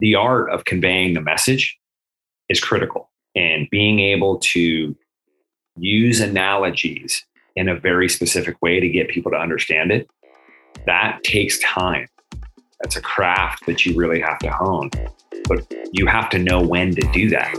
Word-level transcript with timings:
the 0.00 0.14
art 0.14 0.50
of 0.50 0.64
conveying 0.64 1.14
the 1.14 1.20
message 1.20 1.78
is 2.48 2.60
critical 2.60 3.10
and 3.34 3.68
being 3.70 4.00
able 4.00 4.38
to 4.38 4.96
use 5.76 6.20
analogies 6.20 7.24
in 7.56 7.68
a 7.68 7.78
very 7.78 8.08
specific 8.08 8.60
way 8.60 8.80
to 8.80 8.88
get 8.88 9.08
people 9.08 9.30
to 9.30 9.38
understand 9.38 9.90
it 9.90 10.08
that 10.86 11.22
takes 11.24 11.58
time. 11.60 12.06
That's 12.80 12.96
a 12.96 13.02
craft 13.02 13.66
that 13.66 13.84
you 13.84 13.94
really 13.94 14.20
have 14.20 14.38
to 14.38 14.50
hone 14.50 14.90
but 15.50 15.66
you 15.92 16.06
have 16.06 16.28
to 16.30 16.38
know 16.38 16.60
when 16.60 16.94
to 16.94 17.00
do 17.12 17.28
that 17.28 17.52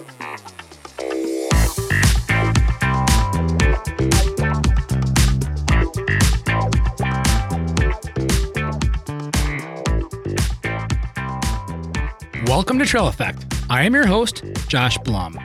Welcome 12.51 12.79
to 12.79 12.85
Trail 12.85 13.07
Effect. 13.07 13.45
I 13.69 13.83
am 13.83 13.93
your 13.93 14.05
host, 14.05 14.43
Josh 14.67 14.97
Blum. 14.97 15.39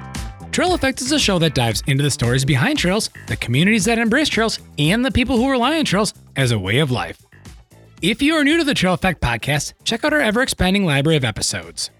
Trail 0.50 0.74
Effect 0.74 1.00
is 1.00 1.12
a 1.12 1.20
show 1.20 1.38
that 1.38 1.54
dives 1.54 1.84
into 1.86 2.02
the 2.02 2.10
stories 2.10 2.44
behind 2.44 2.80
trails, 2.80 3.10
the 3.28 3.36
communities 3.36 3.84
that 3.84 4.00
embrace 4.00 4.28
trails, 4.28 4.58
and 4.76 5.04
the 5.04 5.12
people 5.12 5.36
who 5.36 5.48
rely 5.48 5.78
on 5.78 5.84
trails 5.84 6.12
as 6.34 6.50
a 6.50 6.58
way 6.58 6.80
of 6.80 6.90
life. 6.90 7.24
If 8.02 8.22
you 8.22 8.34
are 8.34 8.42
new 8.42 8.58
to 8.58 8.64
the 8.64 8.74
Trail 8.74 8.94
Effect 8.94 9.20
podcast, 9.20 9.74
check 9.84 10.04
out 10.04 10.14
our 10.14 10.20
ever 10.20 10.42
expanding 10.42 10.84
library 10.84 11.16
of 11.16 11.24
episodes. 11.24 11.90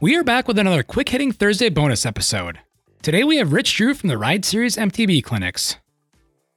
We 0.00 0.16
are 0.16 0.24
back 0.24 0.48
with 0.48 0.58
another 0.58 0.82
quick 0.82 1.10
hitting 1.10 1.30
Thursday 1.30 1.68
bonus 1.68 2.04
episode. 2.04 2.58
Today 3.02 3.22
we 3.22 3.36
have 3.36 3.52
Rich 3.52 3.76
Drew 3.76 3.94
from 3.94 4.08
the 4.08 4.18
Ride 4.18 4.44
Series 4.44 4.74
MTB 4.74 5.22
clinics. 5.22 5.76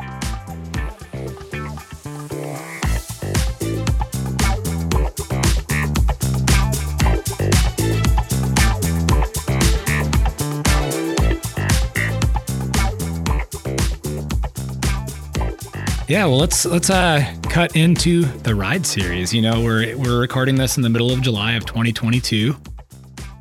Yeah, 16.07 16.25
well, 16.25 16.37
let's 16.37 16.65
let's 16.65 16.91
uh, 16.91 17.25
cut 17.49 17.75
into 17.75 18.25
the 18.25 18.53
ride 18.53 18.85
series. 18.85 19.33
You 19.33 19.41
know, 19.41 19.63
we're 19.63 19.97
we're 19.97 20.19
recording 20.19 20.53
this 20.53 20.77
in 20.77 20.83
the 20.83 20.89
middle 20.89 21.09
of 21.09 21.19
July 21.23 21.53
of 21.53 21.65
2022. 21.65 22.55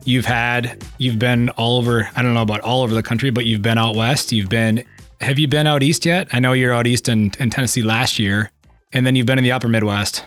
You've 0.07 0.25
had 0.25 0.83
you've 0.97 1.19
been 1.19 1.51
all 1.51 1.77
over. 1.77 2.09
I 2.17 2.23
don't 2.23 2.33
know 2.33 2.41
about 2.41 2.63
all 2.63 2.83
over 2.83 2.95
the 2.95 3.03
country, 3.03 3.29
but 3.29 3.45
you've 3.45 3.61
been 3.61 3.77
out 3.77 3.97
west. 3.97 4.33
You've 4.33 4.49
been. 4.49 4.83
Have 5.21 5.39
you 5.39 5.47
been 5.47 5.67
out 5.67 5.83
east 5.83 6.07
yet? 6.07 6.29
I 6.33 6.41
know 6.41 6.55
you're 6.55 6.73
out 6.73 6.87
east 6.87 7.07
in, 7.07 7.33
in 7.39 7.51
Tennessee 7.51 7.83
last 7.83 8.19
year, 8.19 8.51
and 8.95 9.07
then 9.07 9.15
you've 9.15 9.27
been 9.27 9.39
in 9.39 9.45
the 9.45 9.53
Upper 9.53 9.69
Midwest. 9.69 10.25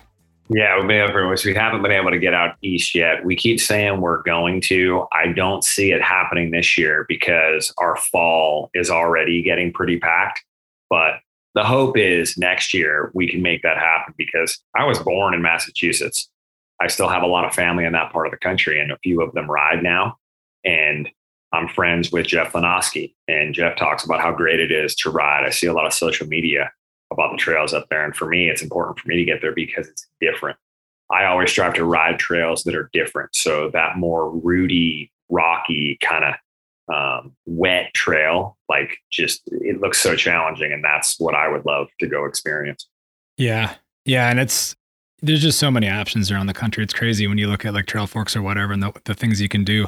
Yeah, 0.49 0.77
we've 0.77 0.87
been 0.87 1.01
upper 1.01 1.23
Midwest. 1.23 1.43
We 1.43 1.55
haven't 1.55 1.81
been 1.81 1.91
able 1.91 2.11
to 2.11 2.19
get 2.19 2.35
out 2.35 2.55
east 2.61 2.93
yet. 2.93 3.25
We 3.25 3.35
keep 3.35 3.59
saying 3.59 3.99
we're 3.99 4.21
going 4.21 4.61
to. 4.67 5.07
I 5.11 5.31
don't 5.33 5.63
see 5.63 5.91
it 5.91 6.03
happening 6.03 6.51
this 6.51 6.77
year 6.77 7.03
because 7.09 7.73
our 7.79 7.95
fall 7.95 8.69
is 8.75 8.91
already 8.91 9.41
getting 9.41 9.73
pretty 9.73 9.97
packed. 9.97 10.43
But 10.87 11.15
the 11.55 11.63
hope 11.63 11.97
is 11.97 12.37
next 12.37 12.73
year 12.73 13.11
we 13.13 13.27
can 13.27 13.41
make 13.41 13.61
that 13.63 13.77
happen 13.77 14.13
because 14.17 14.59
I 14.75 14.85
was 14.85 14.99
born 14.99 15.33
in 15.33 15.41
Massachusetts. 15.41 16.29
I 16.81 16.87
still 16.87 17.09
have 17.09 17.23
a 17.23 17.27
lot 17.27 17.45
of 17.45 17.53
family 17.53 17.85
in 17.85 17.93
that 17.93 18.11
part 18.11 18.27
of 18.27 18.31
the 18.31 18.37
country, 18.37 18.79
and 18.79 18.91
a 18.91 18.99
few 18.99 19.21
of 19.21 19.33
them 19.33 19.49
ride 19.49 19.81
now. 19.81 20.17
And 20.63 21.09
I'm 21.53 21.67
friends 21.67 22.11
with 22.11 22.27
Jeff 22.27 22.53
Lenoski, 22.53 23.13
and 23.27 23.53
Jeff 23.53 23.77
talks 23.77 24.03
about 24.03 24.21
how 24.21 24.31
great 24.31 24.59
it 24.59 24.71
is 24.71 24.93
to 24.97 25.09
ride. 25.09 25.45
I 25.45 25.49
see 25.49 25.67
a 25.67 25.73
lot 25.73 25.87
of 25.87 25.93
social 25.93 26.27
media 26.27 26.71
about 27.11 27.31
the 27.31 27.37
trails 27.37 27.73
up 27.73 27.87
there. 27.89 28.03
And 28.03 28.15
for 28.15 28.27
me, 28.27 28.49
it's 28.49 28.61
important 28.61 28.99
for 28.99 29.07
me 29.07 29.15
to 29.15 29.25
get 29.25 29.41
there 29.41 29.53
because 29.53 29.87
it's 29.87 30.07
different. 30.19 30.57
I 31.11 31.25
always 31.25 31.49
strive 31.49 31.73
to 31.75 31.85
ride 31.85 32.19
trails 32.19 32.63
that 32.63 32.75
are 32.75 32.89
different. 32.91 33.33
So 33.33 33.69
that 33.71 33.97
more 33.97 34.29
rooty, 34.29 35.11
rocky 35.29 35.97
kind 36.01 36.25
of 36.25 36.35
um, 36.93 37.35
wet 37.45 37.93
trail, 37.93 38.57
like 38.69 38.97
just 39.11 39.41
it 39.47 39.81
looks 39.81 39.99
so 39.99 40.15
challenging, 40.15 40.71
and 40.71 40.83
that's 40.83 41.19
what 41.19 41.35
I 41.35 41.47
would 41.47 41.65
love 41.65 41.87
to 41.99 42.07
go 42.07 42.25
experience. 42.25 42.87
Yeah, 43.37 43.75
yeah, 44.05 44.29
and 44.29 44.39
it's 44.39 44.75
there's 45.21 45.41
just 45.41 45.59
so 45.59 45.71
many 45.71 45.89
options 45.89 46.31
around 46.31 46.47
the 46.47 46.53
country. 46.53 46.83
It's 46.83 46.93
crazy 46.93 47.27
when 47.27 47.37
you 47.37 47.47
look 47.47 47.65
at 47.65 47.73
like 47.73 47.85
Trailforks 47.85 48.35
or 48.35 48.41
whatever, 48.41 48.73
and 48.73 48.83
the, 48.83 48.93
the 49.05 49.13
things 49.13 49.41
you 49.41 49.49
can 49.49 49.63
do. 49.63 49.87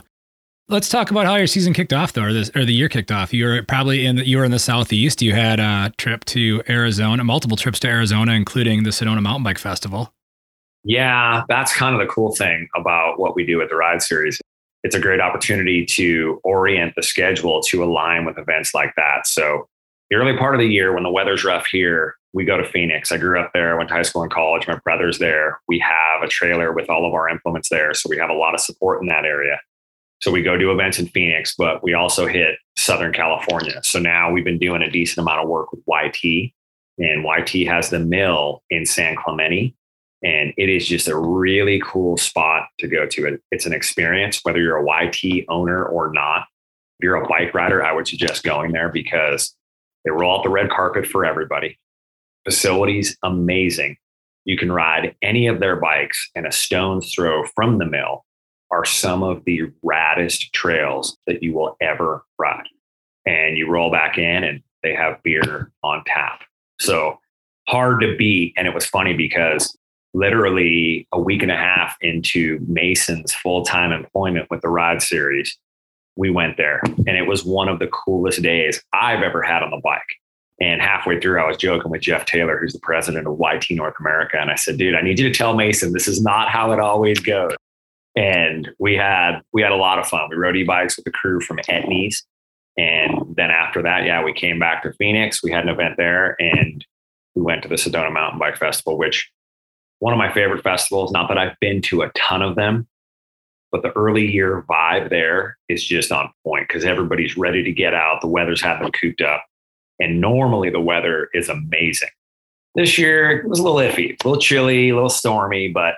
Let's 0.68 0.90
talk 0.90 1.10
about 1.10 1.26
how 1.26 1.36
your 1.36 1.48
season 1.48 1.74
kicked 1.74 1.94
off, 1.94 2.14
though, 2.14 2.26
or, 2.26 2.34
this, 2.34 2.52
or 2.56 2.64
the 2.64 2.74
year 2.74 2.90
kicked 2.90 3.12
off. 3.12 3.34
You 3.34 3.46
were 3.46 3.64
probably 3.64 4.06
in 4.06 4.18
the, 4.18 4.28
you 4.28 4.38
were 4.38 4.46
in 4.46 4.52
the 4.52 4.60
southeast. 4.60 5.20
You 5.20 5.34
had 5.34 5.60
a 5.60 5.92
trip 5.98 6.26
to 6.26 6.62
Arizona, 6.70 7.24
multiple 7.24 7.58
trips 7.58 7.80
to 7.80 7.88
Arizona, 7.88 8.34
including 8.34 8.84
the 8.84 8.92
Sedona 8.92 9.20
Mountain 9.20 9.44
Bike 9.44 9.58
Festival. 9.58 10.14
Yeah, 10.84 11.44
that's 11.50 11.76
kind 11.76 12.00
of 12.00 12.08
the 12.08 12.14
cool 12.14 12.36
thing 12.36 12.68
about 12.76 13.20
what 13.20 13.36
we 13.36 13.46
do 13.46 13.62
at 13.62 13.70
the 13.70 13.76
Ride 13.76 14.04
Series 14.04 14.40
it's 14.84 14.96
a 14.96 15.00
great 15.00 15.20
opportunity 15.20 15.86
to 15.86 16.40
orient 16.44 16.94
the 16.96 17.04
schedule 17.04 17.62
to 17.62 17.84
align 17.84 18.26
with 18.26 18.38
events 18.38 18.74
like 18.74 18.94
that. 18.96 19.28
So 19.28 19.68
the 20.10 20.16
early 20.18 20.38
part 20.38 20.56
of 20.56 20.60
the 20.60 20.68
year 20.68 20.94
when 20.94 21.04
the 21.04 21.12
weather's 21.12 21.44
rough 21.44 21.68
here, 21.68 22.16
we 22.34 22.46
go 22.46 22.58
to 22.58 22.64
Phoenix. 22.64 23.12
I 23.12 23.18
grew 23.18 23.40
up 23.40 23.52
there, 23.54 23.74
I 23.74 23.78
went 23.78 23.90
to 23.90 23.96
high 23.96 24.04
school 24.04 24.22
and 24.22 24.32
college. 24.32 24.68
My 24.68 24.80
brother's 24.84 25.20
there. 25.20 25.60
We 25.68 25.80
have 25.80 26.24
a 26.24 26.28
trailer 26.28 26.72
with 26.74 26.90
all 26.90 27.08
of 27.08 27.14
our 27.14 27.28
implements 27.28 27.70
there. 27.70 27.94
So 27.94 28.10
we 28.10 28.18
have 28.18 28.30
a 28.30 28.36
lot 28.36 28.54
of 28.54 28.60
support 28.60 29.02
in 29.02 29.08
that 29.08 29.26
area. 29.26 29.60
So 30.22 30.32
we 30.32 30.44
go 30.44 30.58
do 30.58 30.72
events 30.72 31.00
in 31.00 31.08
Phoenix, 31.08 31.56
but 31.58 31.82
we 31.82 31.94
also 31.94 32.28
hit 32.28 32.56
Southern 32.78 33.14
California. 33.14 33.80
So 33.84 34.00
now 34.00 34.32
we've 34.32 34.44
been 34.44 34.60
doing 34.60 34.82
a 34.82 34.92
decent 34.92 35.20
amount 35.20 35.44
of 35.44 35.50
work 35.50 35.72
with 35.72 35.82
YT. 35.88 36.52
And 36.98 37.26
YT 37.26 37.68
has 37.68 37.90
the 37.90 38.00
mill 38.00 38.62
in 38.70 38.86
San 38.86 39.16
Clemente 39.16 39.74
and 40.24 40.54
it 40.58 40.70
is 40.70 40.88
just 40.88 41.08
a 41.08 41.18
really 41.18 41.82
cool 41.86 42.18
spot 42.18 42.68
to 42.80 42.88
go 42.88 43.06
to. 43.08 43.40
It's 43.52 43.66
an 43.66 43.74
experience, 43.74 44.40
whether 44.44 44.60
you're 44.60 44.78
a 44.78 45.06
YT 45.06 45.46
owner 45.50 45.86
or 45.86 46.12
not. 46.12 46.48
If 47.00 47.06
you're 47.06 47.16
a 47.16 47.28
bike 47.28 47.54
rider, 47.54 47.84
I 47.84 47.94
would 47.94 48.08
suggest 48.08 48.44
going 48.44 48.74
there 48.74 48.90
because 48.90 49.56
they 50.04 50.12
roll 50.12 50.38
out 50.38 50.44
the 50.44 50.50
red 50.50 50.70
carpet 50.70 51.08
for 51.08 51.26
everybody. 51.26 51.80
Facilities 52.44 53.18
amazing. 53.24 53.98
You 54.46 54.58
can 54.58 54.72
ride 54.72 55.16
any 55.22 55.48
of 55.48 55.60
their 55.60 55.76
bikes, 55.76 56.30
and 56.36 56.46
a 56.46 56.52
stone's 56.52 57.14
throw 57.14 57.46
from 57.56 57.78
the 57.78 57.86
mill 57.86 58.26
are 58.72 58.86
some 58.86 59.24
of 59.24 59.44
the 59.46 59.62
raddest 59.86 60.52
trails 60.52 61.18
that 61.28 61.42
you 61.42 61.54
will 61.54 61.76
ever 61.82 62.24
ride. 62.38 62.68
And 63.26 63.58
you 63.58 63.70
roll 63.70 63.92
back 63.92 64.18
in, 64.18 64.44
and 64.44 64.62
they 64.84 64.94
have 64.94 65.22
beer 65.24 65.72
on 65.84 66.04
tap. 66.06 66.44
So 66.80 67.20
hard 67.68 68.02
to 68.02 68.16
beat. 68.18 68.54
And 68.58 68.68
it 68.68 68.74
was 68.74 68.86
funny 68.86 69.14
because 69.14 69.76
literally 70.14 71.08
a 71.12 71.20
week 71.20 71.44
and 71.44 71.52
a 71.52 71.56
half 71.56 71.96
into 72.02 72.60
Mason's 72.68 73.34
full 73.34 73.64
time 73.64 73.92
employment 73.92 74.48
with 74.50 74.62
the 74.62 74.70
Ride 74.70 75.02
Series, 75.02 75.58
we 76.16 76.30
went 76.30 76.58
there. 76.58 76.82
And 76.84 77.10
it 77.10 77.28
was 77.28 77.46
one 77.46 77.70
of 77.70 77.80
the 77.80 77.88
coolest 77.88 78.42
days 78.42 78.84
I've 78.94 79.24
ever 79.24 79.42
had 79.42 79.64
on 79.64 79.72
the 79.72 79.82
bike. 79.84 80.02
And 80.62 80.82
halfway 80.82 81.20
through, 81.20 81.40
I 81.40 81.48
was 81.48 81.56
joking 81.56 81.90
with 81.90 82.02
Jeff 82.02 82.26
Taylor, 82.26 82.60
who's 82.60 82.74
the 82.74 82.80
president 82.80 83.28
of 83.28 83.40
YT 83.40 83.72
North 83.72 83.96
America. 84.00 84.38
And 84.38 84.52
I 84.52 84.56
said, 84.56 84.78
dude, 84.78 84.96
I 84.96 85.02
need 85.02 85.18
you 85.18 85.30
to 85.30 85.34
tell 85.34 85.56
Mason 85.56 85.94
this 85.94 86.08
is 86.08 86.22
not 86.22 86.50
how 86.50 86.72
it 86.74 86.80
always 86.80 87.20
goes. 87.20 87.56
And 88.16 88.70
we 88.80 88.96
had 88.96 89.40
we 89.54 89.62
had 89.62 89.72
a 89.72 89.78
lot 89.78 90.00
of 90.00 90.08
fun. 90.08 90.28
We 90.30 90.36
rode 90.36 90.58
e-bikes 90.58 90.98
with 90.98 91.06
the 91.06 91.12
crew 91.12 91.40
from 91.40 91.60
Etnies. 91.70 92.18
And 92.78 93.36
then 93.36 93.52
after 93.52 93.82
that, 93.84 94.06
yeah, 94.06 94.24
we 94.24 94.34
came 94.34 94.60
back 94.60 94.84
to 94.84 94.94
Phoenix. 94.94 95.42
We 95.42 95.52
had 95.52 95.64
an 95.64 95.70
event 95.70 95.96
there 95.98 96.36
and 96.40 96.86
we 97.36 97.42
went 97.42 97.64
to 97.64 97.70
the 97.70 97.76
Sedona 97.76 98.12
Mountain 98.12 98.40
Bike 98.40 98.58
Festival, 98.58 98.98
which 98.98 99.32
one 100.00 100.14
of 100.14 100.18
my 100.18 100.32
favorite 100.32 100.64
festivals. 100.64 101.12
Not 101.12 101.28
that 101.30 101.38
I've 101.38 101.60
been 101.60 101.82
to 101.84 102.02
a 102.02 102.10
ton 102.10 102.42
of 102.42 102.56
them, 102.56 102.88
but 103.72 103.84
the 103.84 103.92
early 103.92 104.30
year 104.30 104.66
vibe 104.70 105.10
there 105.10 105.58
is 105.68 105.84
just 105.84 106.12
on 106.12 106.32
point 106.46 106.68
because 106.68 106.86
everybody's 106.86 107.38
ready 107.38 107.64
to 107.64 107.72
get 107.72 107.94
out. 107.94 108.22
The 108.22 108.28
weather's 108.28 108.62
had 108.62 108.80
them 108.80 108.92
cooped 108.92 109.22
up. 109.22 109.46
And 110.00 110.22
normally 110.22 110.70
the 110.70 110.80
weather 110.80 111.30
is 111.34 111.50
amazing. 111.50 112.10
This 112.76 112.98
year 112.98 113.32
it 113.32 113.50
was 113.50 113.60
a 113.60 113.64
little 113.64 113.80
iffy, 113.80 114.12
a 114.12 114.28
little 114.28 114.42
chilly, 114.42 114.90
a 114.90 114.94
little 114.94 115.10
stormy, 115.10 115.68
but 115.68 115.96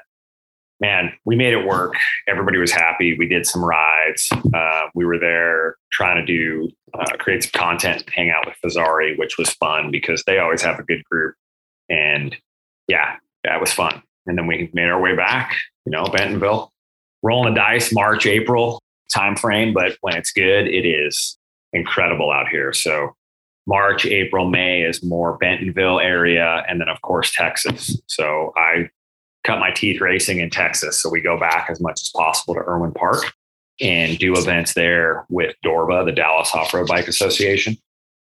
man, 0.80 1.14
we 1.26 1.36
made 1.36 1.54
it 1.54 1.66
work. 1.66 1.94
Everybody 2.28 2.58
was 2.58 2.72
happy. 2.72 3.16
We 3.18 3.28
did 3.28 3.46
some 3.46 3.64
rides. 3.64 4.30
Uh, 4.54 4.88
we 4.96 5.06
were 5.06 5.20
there 5.20 5.76
trying 5.92 6.18
to 6.18 6.26
do 6.26 6.70
uh, 6.94 7.16
create 7.20 7.44
some 7.44 7.52
content, 7.54 8.04
hang 8.10 8.32
out 8.32 8.46
with 8.46 8.56
Fezzari, 8.66 9.18
which 9.18 9.38
was 9.38 9.52
fun 9.52 9.92
because 9.92 10.24
they 10.26 10.40
always 10.40 10.62
have 10.64 10.80
a 10.80 10.84
good 10.84 11.04
group. 11.06 11.36
And 11.88 12.36
yeah, 12.88 13.18
it 13.44 13.60
was 13.62 13.72
fun. 13.72 14.02
And 14.28 14.38
then 14.38 14.48
we 14.48 14.70
made 14.74 14.90
our 14.90 15.02
way 15.02 15.16
back, 15.16 15.56
you 15.86 15.92
know, 15.92 16.06
Bentonville, 16.06 16.72
rolling 17.24 17.54
the 17.54 17.60
dice, 17.60 17.94
March, 17.94 18.26
April 18.26 18.82
time 19.14 19.36
frame. 19.36 19.74
But 19.74 19.98
when 20.02 20.16
it's 20.16 20.32
good, 20.32 20.68
it 20.68 20.88
is 20.88 21.38
incredible 21.74 22.32
out 22.32 22.48
here. 22.48 22.74
So 22.74 23.16
March, 23.68 24.06
April, 24.06 24.50
May 24.50 24.82
is 24.82 25.04
more 25.04 25.38
Bentonville 25.38 26.00
area. 26.00 26.64
And 26.68 26.80
then, 26.82 26.90
of 26.90 27.02
course, 27.02 27.34
Texas. 27.34 28.00
So 28.08 28.54
I 28.56 28.90
cut 29.44 29.60
my 29.60 29.72
teeth 29.72 30.02
racing 30.02 30.40
in 30.40 30.50
Texas. 30.50 31.02
So 31.02 31.10
we 31.10 31.22
go 31.22 31.40
back 31.40 31.70
as 31.70 31.80
much 31.80 32.02
as 32.02 32.12
possible 32.16 32.54
to 32.56 32.62
Erwin 32.62 32.92
Park 32.92 33.34
and 33.80 34.18
do 34.20 34.36
events 34.36 34.74
there 34.74 35.26
with 35.30 35.56
DORBA, 35.66 36.06
the 36.06 36.12
Dallas 36.12 36.54
Off 36.54 36.74
Road 36.74 36.88
Bike 36.88 37.08
Association. 37.08 37.78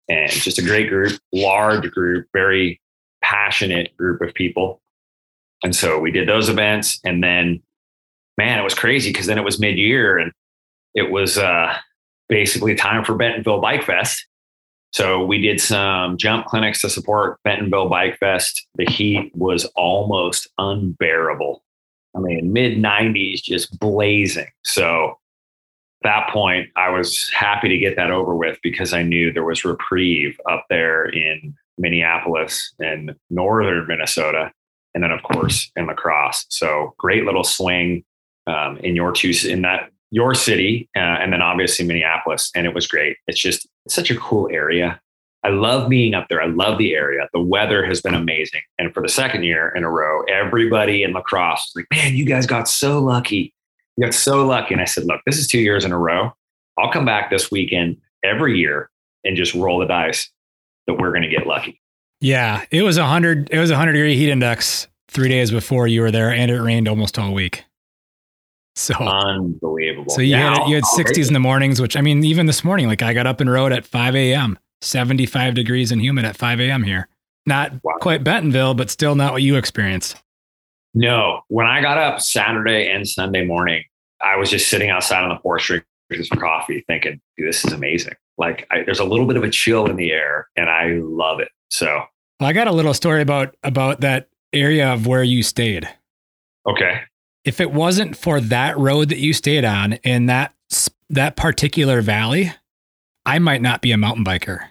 And 0.08 0.30
just 0.30 0.58
a 0.58 0.62
great 0.62 0.88
group, 0.88 1.18
large 1.32 1.90
group, 1.90 2.26
very 2.32 2.80
passionate 3.22 3.96
group 3.96 4.20
of 4.20 4.34
people. 4.34 4.81
And 5.62 5.74
so 5.74 5.98
we 5.98 6.10
did 6.10 6.28
those 6.28 6.48
events. 6.48 7.00
And 7.04 7.22
then, 7.22 7.62
man, 8.36 8.58
it 8.58 8.62
was 8.62 8.74
crazy 8.74 9.12
because 9.12 9.26
then 9.26 9.38
it 9.38 9.44
was 9.44 9.60
mid 9.60 9.78
year 9.78 10.18
and 10.18 10.32
it 10.94 11.10
was 11.10 11.38
uh, 11.38 11.74
basically 12.28 12.74
time 12.74 13.04
for 13.04 13.14
Bentonville 13.14 13.60
Bike 13.60 13.84
Fest. 13.84 14.26
So 14.92 15.24
we 15.24 15.40
did 15.40 15.60
some 15.60 16.18
jump 16.18 16.46
clinics 16.46 16.82
to 16.82 16.90
support 16.90 17.38
Bentonville 17.44 17.88
Bike 17.88 18.18
Fest. 18.18 18.66
The 18.74 18.84
heat 18.84 19.32
was 19.34 19.64
almost 19.74 20.48
unbearable. 20.58 21.62
I 22.14 22.20
mean, 22.20 22.52
mid 22.52 22.76
90s, 22.76 23.42
just 23.42 23.78
blazing. 23.78 24.50
So 24.64 25.18
that 26.02 26.28
point, 26.30 26.68
I 26.76 26.90
was 26.90 27.30
happy 27.34 27.68
to 27.68 27.78
get 27.78 27.96
that 27.96 28.10
over 28.10 28.34
with 28.34 28.58
because 28.62 28.92
I 28.92 29.02
knew 29.02 29.32
there 29.32 29.44
was 29.44 29.64
reprieve 29.64 30.38
up 30.50 30.66
there 30.68 31.06
in 31.06 31.54
Minneapolis 31.78 32.74
and 32.78 33.14
northern 33.30 33.86
Minnesota. 33.86 34.52
And 34.94 35.02
then, 35.02 35.10
of 35.10 35.22
course, 35.22 35.70
in 35.76 35.86
La 35.86 35.94
Crosse. 35.94 36.44
So 36.48 36.94
great 36.98 37.24
little 37.24 37.44
swing 37.44 38.04
um, 38.46 38.76
in 38.78 38.94
your 38.94 39.12
two 39.12 39.32
in 39.48 39.62
that 39.62 39.90
your 40.10 40.34
city, 40.34 40.90
uh, 40.94 41.00
and 41.00 41.32
then 41.32 41.40
obviously 41.40 41.86
Minneapolis. 41.86 42.50
And 42.54 42.66
it 42.66 42.74
was 42.74 42.86
great. 42.86 43.16
It's 43.26 43.40
just 43.40 43.66
it's 43.86 43.94
such 43.94 44.10
a 44.10 44.16
cool 44.16 44.48
area. 44.52 45.00
I 45.44 45.48
love 45.48 45.88
being 45.88 46.14
up 46.14 46.28
there. 46.28 46.40
I 46.40 46.46
love 46.46 46.78
the 46.78 46.94
area. 46.94 47.28
The 47.32 47.40
weather 47.40 47.84
has 47.84 48.00
been 48.00 48.14
amazing. 48.14 48.60
And 48.78 48.94
for 48.94 49.02
the 49.02 49.08
second 49.08 49.42
year 49.42 49.70
in 49.70 49.82
a 49.82 49.90
row, 49.90 50.22
everybody 50.24 51.02
in 51.02 51.12
La 51.12 51.20
Crosse 51.20 51.72
was 51.74 51.82
like, 51.82 51.86
man, 51.90 52.14
you 52.14 52.24
guys 52.24 52.46
got 52.46 52.68
so 52.68 53.00
lucky. 53.00 53.52
You 53.96 54.06
got 54.06 54.14
so 54.14 54.46
lucky. 54.46 54.74
And 54.74 54.80
I 54.80 54.84
said, 54.84 55.04
look, 55.04 55.20
this 55.26 55.38
is 55.38 55.48
two 55.48 55.58
years 55.58 55.84
in 55.84 55.90
a 55.90 55.98
row. 55.98 56.32
I'll 56.78 56.92
come 56.92 57.04
back 57.04 57.28
this 57.28 57.50
weekend 57.50 57.96
every 58.22 58.56
year 58.56 58.88
and 59.24 59.36
just 59.36 59.52
roll 59.54 59.80
the 59.80 59.86
dice 59.86 60.30
that 60.86 60.94
we're 60.94 61.10
going 61.10 61.22
to 61.22 61.28
get 61.28 61.46
lucky. 61.46 61.81
Yeah, 62.22 62.64
it 62.70 62.82
was 62.82 62.98
a 62.98 63.04
hundred. 63.04 63.50
It 63.50 63.58
was 63.58 63.70
a 63.70 63.76
hundred 63.76 63.94
degree 63.94 64.16
heat 64.16 64.30
index 64.30 64.86
three 65.08 65.28
days 65.28 65.50
before 65.50 65.88
you 65.88 66.02
were 66.02 66.12
there, 66.12 66.30
and 66.30 66.50
it 66.50 66.60
rained 66.60 66.88
almost 66.88 67.18
all 67.18 67.34
week. 67.34 67.64
So 68.76 68.94
unbelievable. 68.94 70.14
So 70.14 70.22
you 70.22 70.36
yeah, 70.36 70.54
had 70.54 70.68
you 70.68 70.76
had 70.76 70.84
sixties 70.86 71.26
in 71.26 71.34
the 71.34 71.40
mornings, 71.40 71.80
which 71.80 71.96
I 71.96 72.00
mean, 72.00 72.24
even 72.24 72.46
this 72.46 72.62
morning, 72.62 72.86
like 72.86 73.02
I 73.02 73.12
got 73.12 73.26
up 73.26 73.40
and 73.40 73.50
rode 73.50 73.72
at 73.72 73.84
five 73.84 74.14
a.m. 74.14 74.56
Seventy 74.80 75.26
five 75.26 75.54
degrees 75.54 75.90
and 75.90 76.00
humid 76.00 76.24
at 76.24 76.36
five 76.36 76.60
a.m. 76.60 76.84
here. 76.84 77.08
Not 77.44 77.72
wow. 77.82 77.94
quite 78.00 78.22
Bentonville, 78.22 78.74
but 78.74 78.88
still 78.88 79.16
not 79.16 79.32
what 79.32 79.42
you 79.42 79.56
experienced. 79.56 80.16
No, 80.94 81.40
when 81.48 81.66
I 81.66 81.80
got 81.80 81.98
up 81.98 82.20
Saturday 82.20 82.88
and 82.88 83.06
Sunday 83.06 83.44
morning, 83.44 83.82
I 84.22 84.36
was 84.36 84.48
just 84.48 84.68
sitting 84.68 84.90
outside 84.90 85.24
on 85.24 85.30
the 85.30 85.36
porch 85.36 85.66
drinking 85.66 86.26
some 86.26 86.38
coffee, 86.38 86.84
thinking, 86.86 87.20
"This 87.36 87.64
is 87.64 87.72
amazing." 87.72 88.14
Like, 88.38 88.66
I, 88.70 88.82
there's 88.84 89.00
a 89.00 89.04
little 89.04 89.26
bit 89.26 89.36
of 89.36 89.42
a 89.42 89.50
chill 89.50 89.86
in 89.86 89.96
the 89.96 90.12
air, 90.12 90.48
and 90.56 90.70
I 90.70 90.98
love 91.02 91.40
it. 91.40 91.48
So, 91.70 92.04
well, 92.42 92.50
I 92.50 92.54
got 92.54 92.66
a 92.66 92.72
little 92.72 92.92
story 92.92 93.22
about 93.22 93.54
about 93.62 94.00
that 94.00 94.28
area 94.52 94.92
of 94.92 95.06
where 95.06 95.22
you 95.22 95.44
stayed. 95.44 95.88
Okay. 96.66 97.02
If 97.44 97.60
it 97.60 97.70
wasn't 97.70 98.16
for 98.16 98.40
that 98.40 98.76
road 98.76 99.10
that 99.10 99.18
you 99.18 99.32
stayed 99.32 99.64
on 99.64 99.92
in 100.02 100.26
that 100.26 100.52
that 101.08 101.36
particular 101.36 102.02
valley, 102.02 102.52
I 103.24 103.38
might 103.38 103.62
not 103.62 103.80
be 103.80 103.92
a 103.92 103.96
mountain 103.96 104.24
biker. 104.24 104.70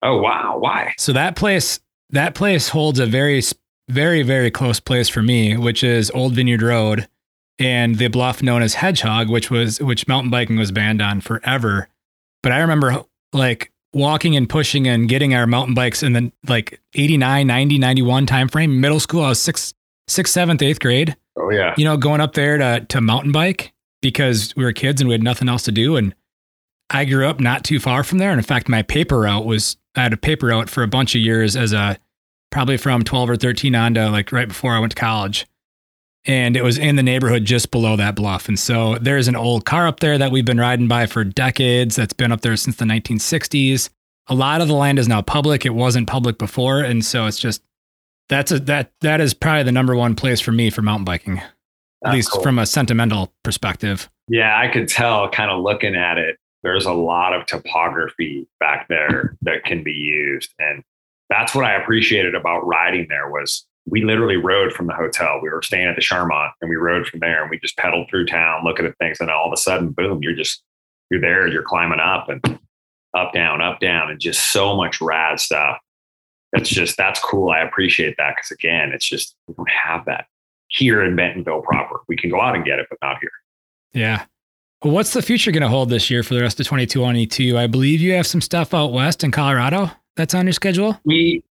Oh 0.00 0.18
wow, 0.18 0.58
why? 0.60 0.94
So 0.96 1.12
that 1.12 1.34
place 1.34 1.80
that 2.10 2.36
place 2.36 2.68
holds 2.68 3.00
a 3.00 3.06
very 3.06 3.42
very 3.88 4.22
very 4.22 4.52
close 4.52 4.78
place 4.78 5.08
for 5.08 5.20
me, 5.20 5.56
which 5.56 5.82
is 5.82 6.12
Old 6.12 6.34
Vineyard 6.34 6.62
Road 6.62 7.08
and 7.58 7.96
the 7.96 8.06
bluff 8.06 8.44
known 8.44 8.62
as 8.62 8.74
Hedgehog, 8.74 9.28
which 9.28 9.50
was 9.50 9.80
which 9.80 10.06
mountain 10.06 10.30
biking 10.30 10.56
was 10.56 10.70
banned 10.70 11.02
on 11.02 11.20
forever. 11.20 11.88
But 12.44 12.52
I 12.52 12.60
remember 12.60 13.02
like 13.32 13.72
walking 13.92 14.36
and 14.36 14.48
pushing 14.48 14.86
and 14.86 15.08
getting 15.08 15.34
our 15.34 15.46
mountain 15.46 15.74
bikes 15.74 16.02
in 16.02 16.12
the 16.12 16.32
like 16.46 16.80
89, 16.94 17.46
90, 17.46 17.78
91 17.78 18.26
time 18.26 18.48
frame. 18.48 18.80
Middle 18.80 19.00
school, 19.00 19.22
I 19.22 19.30
was 19.30 19.40
sixth, 19.40 19.74
sixth, 20.06 20.32
seventh, 20.32 20.62
eighth 20.62 20.80
grade. 20.80 21.16
Oh 21.36 21.50
yeah. 21.50 21.74
You 21.76 21.84
know, 21.84 21.96
going 21.96 22.20
up 22.20 22.34
there 22.34 22.58
to 22.58 22.84
to 22.88 23.00
mountain 23.00 23.32
bike 23.32 23.72
because 24.02 24.54
we 24.56 24.64
were 24.64 24.72
kids 24.72 25.00
and 25.00 25.08
we 25.08 25.14
had 25.14 25.22
nothing 25.22 25.48
else 25.48 25.62
to 25.64 25.72
do. 25.72 25.96
And 25.96 26.14
I 26.90 27.04
grew 27.04 27.26
up 27.26 27.40
not 27.40 27.64
too 27.64 27.80
far 27.80 28.02
from 28.04 28.18
there. 28.18 28.30
And 28.30 28.38
in 28.38 28.44
fact, 28.44 28.68
my 28.68 28.82
paper 28.82 29.20
route 29.20 29.44
was 29.44 29.76
I 29.94 30.02
had 30.02 30.12
a 30.12 30.18
paper 30.18 30.46
route 30.46 30.70
for 30.70 30.82
a 30.82 30.88
bunch 30.88 31.14
of 31.14 31.20
years 31.20 31.56
as 31.56 31.72
a 31.72 31.98
probably 32.50 32.76
from 32.76 33.04
12 33.04 33.30
or 33.30 33.36
13 33.36 33.74
on 33.74 33.94
to 33.94 34.10
like 34.10 34.32
right 34.32 34.48
before 34.48 34.74
I 34.74 34.78
went 34.78 34.92
to 34.92 35.00
college. 35.00 35.46
And 36.28 36.58
it 36.58 36.62
was 36.62 36.76
in 36.76 36.96
the 36.96 37.02
neighborhood 37.02 37.46
just 37.46 37.70
below 37.70 37.96
that 37.96 38.14
bluff. 38.14 38.48
And 38.48 38.58
so 38.58 38.98
there's 38.98 39.28
an 39.28 39.36
old 39.36 39.64
car 39.64 39.86
up 39.86 40.00
there 40.00 40.18
that 40.18 40.30
we've 40.30 40.44
been 40.44 40.60
riding 40.60 40.86
by 40.86 41.06
for 41.06 41.24
decades 41.24 41.96
that's 41.96 42.12
been 42.12 42.30
up 42.30 42.42
there 42.42 42.54
since 42.56 42.76
the 42.76 42.84
1960s. 42.84 43.88
A 44.26 44.34
lot 44.34 44.60
of 44.60 44.68
the 44.68 44.74
land 44.74 44.98
is 44.98 45.08
now 45.08 45.22
public. 45.22 45.64
It 45.64 45.74
wasn't 45.74 46.06
public 46.06 46.36
before. 46.36 46.82
And 46.82 47.02
so 47.02 47.24
it's 47.24 47.38
just 47.38 47.62
that's 48.28 48.52
a 48.52 48.58
that 48.60 48.92
that 49.00 49.22
is 49.22 49.32
probably 49.32 49.62
the 49.62 49.72
number 49.72 49.96
one 49.96 50.14
place 50.14 50.38
for 50.38 50.52
me 50.52 50.68
for 50.68 50.82
mountain 50.82 51.06
biking. 51.06 51.38
At 51.38 52.10
ah, 52.10 52.12
least 52.12 52.30
cool. 52.30 52.42
from 52.42 52.58
a 52.58 52.66
sentimental 52.66 53.32
perspective. 53.42 54.10
Yeah, 54.28 54.56
I 54.56 54.68
could 54.68 54.88
tell 54.88 55.30
kind 55.30 55.50
of 55.50 55.62
looking 55.62 55.96
at 55.96 56.18
it. 56.18 56.36
There's 56.62 56.84
a 56.84 56.92
lot 56.92 57.32
of 57.32 57.46
topography 57.46 58.46
back 58.60 58.86
there 58.88 59.36
that 59.42 59.64
can 59.64 59.82
be 59.82 59.92
used. 59.92 60.52
And 60.58 60.84
that's 61.30 61.54
what 61.54 61.64
I 61.64 61.74
appreciated 61.74 62.34
about 62.34 62.66
riding 62.66 63.06
there 63.08 63.30
was 63.30 63.66
we 63.90 64.04
literally 64.04 64.36
rode 64.36 64.72
from 64.72 64.86
the 64.86 64.94
hotel. 64.94 65.40
We 65.42 65.50
were 65.50 65.62
staying 65.62 65.88
at 65.88 65.96
the 65.96 66.02
Charmant 66.02 66.50
and 66.60 66.68
we 66.70 66.76
rode 66.76 67.06
from 67.06 67.20
there 67.20 67.42
and 67.42 67.50
we 67.50 67.58
just 67.58 67.76
pedaled 67.76 68.08
through 68.08 68.26
town, 68.26 68.64
looking 68.64 68.86
at 68.86 68.96
things. 68.98 69.20
And 69.20 69.30
all 69.30 69.46
of 69.46 69.52
a 69.52 69.56
sudden, 69.56 69.90
boom, 69.90 70.20
you're 70.22 70.34
just, 70.34 70.62
you're 71.10 71.20
there, 71.20 71.46
you're 71.46 71.62
climbing 71.62 72.00
up 72.00 72.28
and 72.28 72.58
up, 73.16 73.32
down, 73.32 73.62
up, 73.62 73.80
down, 73.80 74.10
and 74.10 74.20
just 74.20 74.52
so 74.52 74.76
much 74.76 75.00
rad 75.00 75.40
stuff. 75.40 75.78
That's 76.52 76.68
just, 76.68 76.96
that's 76.96 77.20
cool. 77.20 77.50
I 77.50 77.60
appreciate 77.60 78.16
that. 78.18 78.36
Cause 78.36 78.50
again, 78.50 78.92
it's 78.92 79.08
just, 79.08 79.36
we 79.46 79.54
don't 79.54 79.70
have 79.70 80.04
that 80.06 80.26
here 80.68 81.02
in 81.02 81.16
Bentonville 81.16 81.62
proper. 81.62 82.00
We 82.08 82.16
can 82.16 82.30
go 82.30 82.40
out 82.40 82.54
and 82.54 82.64
get 82.64 82.78
it, 82.78 82.86
but 82.90 82.98
not 83.02 83.18
here. 83.20 83.30
Yeah. 83.92 84.24
Well, 84.82 84.94
what's 84.94 85.12
the 85.12 85.22
future 85.22 85.50
going 85.50 85.62
to 85.62 85.68
hold 85.68 85.88
this 85.88 86.08
year 86.08 86.22
for 86.22 86.34
the 86.34 86.42
rest 86.42 86.60
of 86.60 86.66
2022? 86.66 87.58
I 87.58 87.66
believe 87.66 88.00
you 88.00 88.12
have 88.12 88.26
some 88.26 88.40
stuff 88.40 88.72
out 88.72 88.92
west 88.92 89.24
in 89.24 89.30
Colorado 89.30 89.90
that's 90.14 90.34
on 90.34 90.46
your 90.46 90.52
schedule. 90.52 91.00
We 91.04 91.42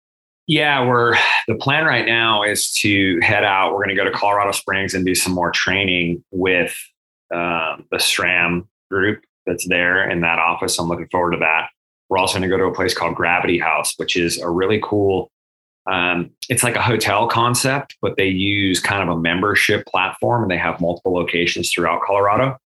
yeah, 0.47 0.87
we're 0.87 1.15
the 1.47 1.55
plan 1.55 1.85
right 1.85 2.05
now 2.05 2.43
is 2.43 2.71
to 2.79 3.19
head 3.21 3.43
out. 3.43 3.73
We're 3.73 3.83
going 3.83 3.95
to 3.95 3.95
go 3.95 4.05
to 4.05 4.11
Colorado 4.11 4.53
Springs 4.53 4.93
and 4.93 5.05
do 5.05 5.13
some 5.13 5.33
more 5.33 5.51
training 5.51 6.23
with 6.31 6.75
um, 7.33 7.85
the 7.91 7.97
SRAM 7.97 8.65
group 8.89 9.23
that's 9.45 9.67
there 9.67 10.09
in 10.09 10.21
that 10.21 10.39
office. 10.39 10.79
I'm 10.79 10.87
looking 10.87 11.09
forward 11.11 11.31
to 11.31 11.37
that. 11.39 11.69
We're 12.09 12.17
also 12.17 12.39
going 12.39 12.49
to 12.49 12.55
go 12.55 12.57
to 12.57 12.69
a 12.69 12.73
place 12.73 12.93
called 12.93 13.15
Gravity 13.15 13.57
Haus, 13.57 13.93
which 13.97 14.15
is 14.15 14.39
a 14.39 14.49
really 14.49 14.79
cool. 14.81 15.29
Um, 15.91 16.31
it's 16.49 16.63
like 16.63 16.75
a 16.75 16.81
hotel 16.81 17.27
concept, 17.27 17.97
but 18.01 18.15
they 18.15 18.27
use 18.27 18.79
kind 18.79 19.03
of 19.07 19.15
a 19.15 19.19
membership 19.19 19.85
platform, 19.85 20.43
and 20.43 20.51
they 20.51 20.57
have 20.57 20.79
multiple 20.79 21.13
locations 21.13 21.71
throughout 21.71 22.01
Colorado. 22.05 22.57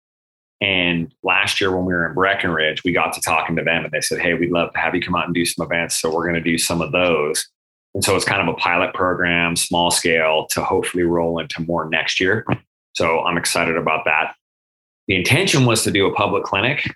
And 0.61 1.15
last 1.23 1.61
year, 1.61 1.75
when 1.75 1.87
we 1.87 1.95
were 1.95 2.07
in 2.07 2.15
Breckenridge, 2.15 2.85
we 2.85 2.93
got 2.93 3.15
to 3.15 3.23
talking 3.23 3.57
to 3.57 3.63
them, 3.63 3.85
and 3.85 3.93
they 3.93 4.03
said, 4.03 4.21
"Hey, 4.21 4.35
we'd 4.35 4.53
love 4.53 4.73
to 4.73 4.79
have 4.79 4.95
you 4.95 5.01
come 5.01 5.17
out 5.17 5.25
and 5.25 5.35
do 5.35 5.47
some 5.47 5.65
events." 5.65 5.97
So 5.97 6.15
we're 6.15 6.25
going 6.25 6.43
to 6.43 6.51
do 6.51 6.59
some 6.59 6.83
of 6.83 6.93
those 6.93 7.49
and 7.94 8.04
so 8.04 8.14
it's 8.14 8.25
kind 8.25 8.40
of 8.40 8.49
a 8.49 8.56
pilot 8.56 8.94
program, 8.94 9.56
small 9.56 9.90
scale 9.90 10.47
to 10.50 10.62
hopefully 10.62 11.02
roll 11.02 11.38
into 11.38 11.62
more 11.62 11.88
next 11.88 12.20
year. 12.20 12.47
So 12.94 13.20
I'm 13.20 13.37
excited 13.37 13.76
about 13.76 14.04
that. 14.04 14.35
The 15.09 15.16
intention 15.16 15.64
was 15.64 15.82
to 15.85 15.90
do 15.90 16.06
a 16.06 16.14
public 16.14 16.44
clinic. 16.44 16.88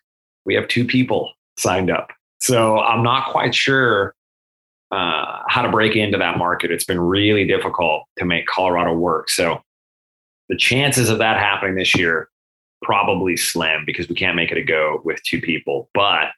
We 0.44 0.54
have 0.54 0.68
two 0.68 0.84
people 0.84 1.32
signed 1.58 1.90
up. 1.90 2.12
So 2.40 2.78
I'm 2.78 3.02
not 3.02 3.32
quite 3.32 3.54
sure 3.54 4.14
uh, 4.92 5.40
how 5.48 5.62
to 5.62 5.70
break 5.70 5.96
into 5.96 6.18
that 6.18 6.38
market. 6.38 6.70
It's 6.70 6.84
been 6.84 7.00
really 7.00 7.44
difficult 7.46 8.04
to 8.18 8.24
make 8.24 8.46
Colorado 8.46 8.92
work. 8.92 9.30
So 9.30 9.62
the 10.48 10.56
chances 10.56 11.08
of 11.08 11.18
that 11.18 11.38
happening 11.38 11.74
this 11.74 11.96
year 11.96 12.28
probably 12.82 13.36
slim 13.36 13.84
because 13.84 14.08
we 14.08 14.14
can't 14.14 14.36
make 14.36 14.52
it 14.52 14.58
a 14.58 14.62
go 14.62 15.00
with 15.04 15.22
two 15.22 15.40
people. 15.40 15.88
But 15.94 16.28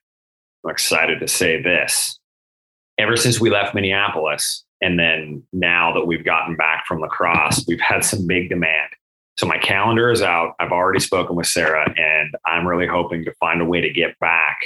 I'm 0.65 0.71
excited 0.71 1.21
to 1.21 1.29
say 1.29 1.61
this 1.61 2.19
ever 2.99 3.17
since 3.17 3.41
we 3.41 3.51
left 3.51 3.75
Minneapolis, 3.75 4.65
and 4.81 4.99
then 4.99 5.43
now 5.53 5.93
that 5.95 6.07
we've 6.07 6.25
gotten 6.25 6.57
back 6.57 6.85
from 6.87 7.01
La 7.01 7.09
Crosse, 7.09 7.65
we've 7.67 7.81
had 7.81 8.05
some 8.05 8.27
big 8.27 8.49
demand. 8.49 8.91
So 9.39 9.47
my 9.47 9.59
calendar 9.59 10.11
is 10.11 10.23
out. 10.23 10.55
I've 10.59 10.73
already 10.73 11.01
spoken 11.01 11.37
with 11.37 11.47
Sarah, 11.47 11.93
and 11.97 12.35
I'm 12.47 12.67
really 12.67 12.87
hoping 12.87 13.25
to 13.25 13.33
find 13.35 13.61
a 13.61 13.67
way 13.67 13.81
to 13.81 13.91
get 13.91 14.19
back 14.19 14.59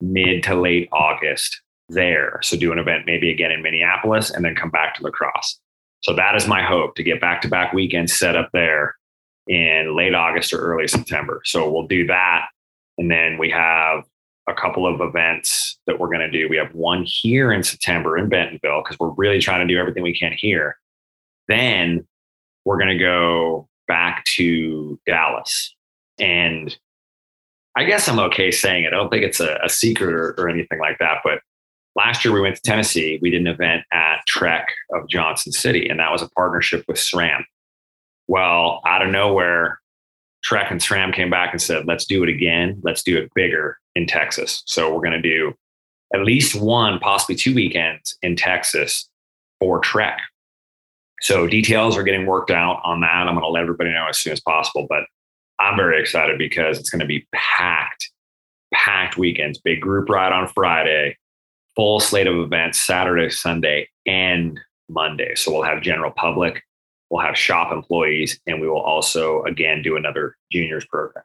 mid 0.00 0.42
to 0.44 0.54
late 0.54 0.88
August 0.92 1.60
there. 1.88 2.40
So 2.42 2.56
do 2.56 2.72
an 2.72 2.78
event 2.78 3.04
maybe 3.06 3.30
again 3.30 3.50
in 3.50 3.62
Minneapolis 3.62 4.30
and 4.30 4.44
then 4.44 4.54
come 4.54 4.70
back 4.70 4.94
to 4.94 5.02
La 5.02 5.10
Crosse. 5.10 5.58
So 6.02 6.14
that 6.14 6.34
is 6.34 6.46
my 6.46 6.62
hope 6.62 6.94
to 6.96 7.02
get 7.02 7.20
back 7.20 7.42
to 7.42 7.48
back 7.48 7.72
weekends 7.72 8.16
set 8.16 8.36
up 8.36 8.50
there 8.52 8.94
in 9.46 9.96
late 9.96 10.14
August 10.14 10.52
or 10.52 10.58
early 10.58 10.88
September. 10.88 11.42
So 11.44 11.70
we'll 11.70 11.86
do 11.86 12.06
that. 12.06 12.46
And 12.96 13.10
then 13.10 13.38
we 13.38 13.50
have 13.50 14.04
a 14.50 14.60
couple 14.60 14.86
of 14.86 15.00
events 15.00 15.78
that 15.86 15.98
we're 15.98 16.08
going 16.08 16.20
to 16.20 16.30
do. 16.30 16.48
We 16.48 16.56
have 16.56 16.74
one 16.74 17.04
here 17.06 17.52
in 17.52 17.62
September 17.62 18.18
in 18.18 18.28
Bentonville 18.28 18.82
because 18.82 18.98
we're 18.98 19.14
really 19.16 19.40
trying 19.40 19.66
to 19.66 19.72
do 19.72 19.78
everything 19.78 20.02
we 20.02 20.16
can 20.16 20.32
here. 20.36 20.76
Then 21.48 22.06
we're 22.64 22.78
going 22.78 22.96
to 22.96 22.98
go 22.98 23.68
back 23.88 24.24
to 24.36 25.00
Dallas. 25.06 25.74
And 26.18 26.76
I 27.76 27.84
guess 27.84 28.08
I'm 28.08 28.18
okay 28.18 28.50
saying 28.50 28.84
it. 28.84 28.88
I 28.88 28.96
don't 28.96 29.10
think 29.10 29.24
it's 29.24 29.40
a, 29.40 29.58
a 29.64 29.68
secret 29.68 30.12
or, 30.12 30.34
or 30.38 30.48
anything 30.48 30.78
like 30.78 30.98
that. 30.98 31.18
But 31.24 31.40
last 31.96 32.24
year 32.24 32.34
we 32.34 32.40
went 32.40 32.56
to 32.56 32.62
Tennessee. 32.62 33.18
We 33.22 33.30
did 33.30 33.40
an 33.40 33.46
event 33.46 33.84
at 33.92 34.20
Trek 34.26 34.68
of 34.92 35.08
Johnson 35.08 35.52
City, 35.52 35.88
and 35.88 35.98
that 36.00 36.12
was 36.12 36.22
a 36.22 36.28
partnership 36.30 36.84
with 36.88 36.98
SRAM. 36.98 37.44
Well, 38.28 38.80
out 38.86 39.02
of 39.02 39.10
nowhere, 39.10 39.79
Trek 40.42 40.70
and 40.70 40.80
SRAM 40.80 41.14
came 41.14 41.30
back 41.30 41.52
and 41.52 41.60
said, 41.60 41.86
let's 41.86 42.04
do 42.04 42.22
it 42.22 42.28
again. 42.28 42.80
Let's 42.82 43.02
do 43.02 43.18
it 43.18 43.30
bigger 43.34 43.78
in 43.94 44.06
Texas. 44.06 44.62
So 44.66 44.92
we're 44.92 45.02
going 45.02 45.20
to 45.20 45.22
do 45.22 45.52
at 46.14 46.22
least 46.22 46.54
one, 46.54 46.98
possibly 46.98 47.36
two 47.36 47.54
weekends 47.54 48.16
in 48.22 48.36
Texas 48.36 49.08
for 49.58 49.80
Trek. 49.80 50.18
So 51.20 51.46
details 51.46 51.96
are 51.96 52.02
getting 52.02 52.26
worked 52.26 52.50
out 52.50 52.80
on 52.84 53.00
that. 53.02 53.26
I'm 53.26 53.34
going 53.34 53.40
to 53.40 53.48
let 53.48 53.62
everybody 53.62 53.90
know 53.90 54.06
as 54.08 54.18
soon 54.18 54.32
as 54.32 54.40
possible. 54.40 54.86
But 54.88 55.04
I'm 55.60 55.76
very 55.76 56.00
excited 56.00 56.38
because 56.38 56.78
it's 56.78 56.88
going 56.88 57.00
to 57.00 57.06
be 57.06 57.26
packed, 57.32 58.10
packed 58.72 59.18
weekends. 59.18 59.60
Big 59.60 59.80
group 59.80 60.08
ride 60.08 60.32
on 60.32 60.48
Friday, 60.48 61.16
full 61.76 62.00
slate 62.00 62.26
of 62.26 62.38
events 62.38 62.80
Saturday, 62.80 63.28
Sunday, 63.28 63.88
and 64.06 64.58
Monday. 64.88 65.34
So 65.34 65.52
we'll 65.52 65.62
have 65.62 65.82
general 65.82 66.10
public, 66.10 66.62
we'll 67.10 67.24
have 67.24 67.36
shop 67.36 67.72
employees, 67.72 68.40
and 68.46 68.60
we 68.60 68.68
will 68.68 68.80
also 68.80 69.42
again 69.42 69.82
do 69.82 69.96
another 69.96 70.36
juniors 70.50 70.86
program. 70.86 71.24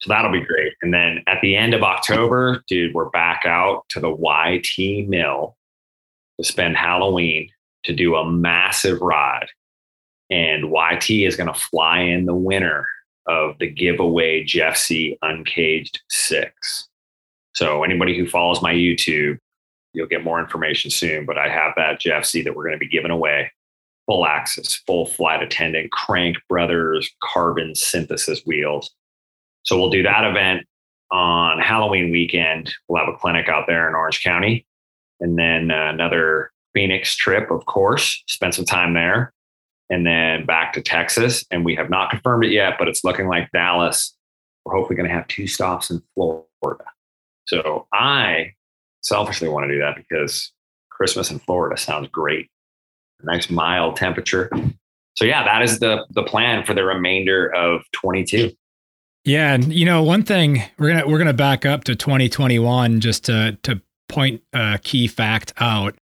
So 0.00 0.08
that'll 0.08 0.32
be 0.32 0.44
great. 0.44 0.74
And 0.82 0.94
then 0.94 1.22
at 1.26 1.40
the 1.42 1.56
end 1.56 1.74
of 1.74 1.82
October, 1.82 2.62
dude, 2.68 2.94
we're 2.94 3.10
back 3.10 3.42
out 3.44 3.84
to 3.90 4.00
the 4.00 4.10
YT 4.10 5.08
Mill 5.08 5.56
to 6.38 6.46
spend 6.46 6.76
Halloween 6.76 7.50
to 7.84 7.92
do 7.92 8.14
a 8.14 8.28
massive 8.28 9.00
ride. 9.00 9.48
And 10.30 10.70
YT 10.72 11.10
is 11.10 11.36
going 11.36 11.52
to 11.52 11.58
fly 11.58 12.00
in 12.00 12.26
the 12.26 12.34
winner 12.34 12.86
of 13.26 13.58
the 13.58 13.68
giveaway 13.68 14.44
Jeffsy 14.44 15.18
Uncaged 15.22 16.00
6. 16.08 16.88
So 17.54 17.82
anybody 17.82 18.16
who 18.16 18.28
follows 18.28 18.62
my 18.62 18.72
YouTube, 18.72 19.38
you'll 19.94 20.06
get 20.06 20.22
more 20.22 20.38
information 20.38 20.90
soon. 20.90 21.26
But 21.26 21.38
I 21.38 21.48
have 21.48 21.72
that 21.76 22.00
Jeffsy 22.00 22.44
that 22.44 22.54
we're 22.54 22.64
going 22.64 22.76
to 22.76 22.78
be 22.78 22.88
giving 22.88 23.10
away. 23.10 23.50
Full 24.08 24.24
AXS, 24.24 24.80
full 24.86 25.06
flight 25.06 25.42
attendant, 25.42 25.92
Crank 25.92 26.38
Brothers 26.48 27.08
carbon 27.22 27.74
synthesis 27.74 28.42
wheels. 28.44 28.90
So 29.62 29.78
we'll 29.78 29.90
do 29.90 30.02
that 30.02 30.24
event 30.24 30.66
on 31.10 31.58
Halloween 31.58 32.10
weekend. 32.10 32.72
We'll 32.88 33.04
have 33.04 33.14
a 33.14 33.18
clinic 33.18 33.48
out 33.48 33.66
there 33.66 33.88
in 33.88 33.94
Orange 33.94 34.22
County. 34.22 34.66
And 35.20 35.38
then 35.38 35.70
uh, 35.70 35.90
another 35.92 36.52
Phoenix 36.74 37.16
trip, 37.16 37.50
of 37.50 37.66
course, 37.66 38.22
spend 38.26 38.54
some 38.54 38.64
time 38.64 38.94
there 38.94 39.32
and 39.90 40.06
then 40.06 40.44
back 40.46 40.72
to 40.74 40.82
Texas. 40.82 41.44
And 41.50 41.64
we 41.64 41.74
have 41.74 41.90
not 41.90 42.10
confirmed 42.10 42.44
it 42.44 42.52
yet, 42.52 42.74
but 42.78 42.88
it's 42.88 43.04
looking 43.04 43.28
like 43.28 43.50
Dallas. 43.52 44.14
We're 44.64 44.74
hopefully 44.74 44.96
going 44.96 45.08
to 45.08 45.14
have 45.14 45.28
two 45.28 45.46
stops 45.46 45.90
in 45.90 46.02
Florida. 46.14 46.84
So 47.46 47.86
I 47.92 48.52
selfishly 49.02 49.48
want 49.48 49.66
to 49.66 49.72
do 49.72 49.80
that 49.80 49.96
because 49.96 50.52
Christmas 50.90 51.30
in 51.30 51.38
Florida 51.38 51.80
sounds 51.80 52.08
great. 52.08 52.50
Nice 53.22 53.50
mild 53.50 53.96
temperature. 53.96 54.50
So 55.16 55.24
yeah, 55.24 55.44
that 55.44 55.62
is 55.62 55.80
the 55.80 56.06
the 56.10 56.22
plan 56.22 56.64
for 56.64 56.74
the 56.74 56.84
remainder 56.84 57.52
of 57.54 57.82
22. 57.92 58.52
Yeah, 59.24 59.52
and 59.52 59.72
you 59.72 59.84
know, 59.84 60.02
one 60.02 60.22
thing 60.22 60.62
we're 60.78 60.88
gonna 60.92 61.08
we're 61.08 61.18
gonna 61.18 61.32
back 61.32 61.66
up 61.66 61.84
to 61.84 61.96
2021 61.96 63.00
just 63.00 63.24
to 63.24 63.58
to 63.64 63.82
point 64.08 64.42
a 64.52 64.78
key 64.82 65.06
fact 65.06 65.52
out. 65.58 65.96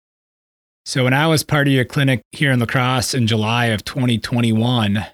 So 0.84 1.04
when 1.04 1.14
I 1.14 1.26
was 1.28 1.44
part 1.44 1.68
of 1.68 1.72
your 1.72 1.84
clinic 1.84 2.22
here 2.32 2.50
in 2.50 2.58
La 2.58 2.66
Crosse 2.66 3.14
in 3.14 3.28
July 3.28 3.66
of 3.66 3.84
2021, 3.84 5.06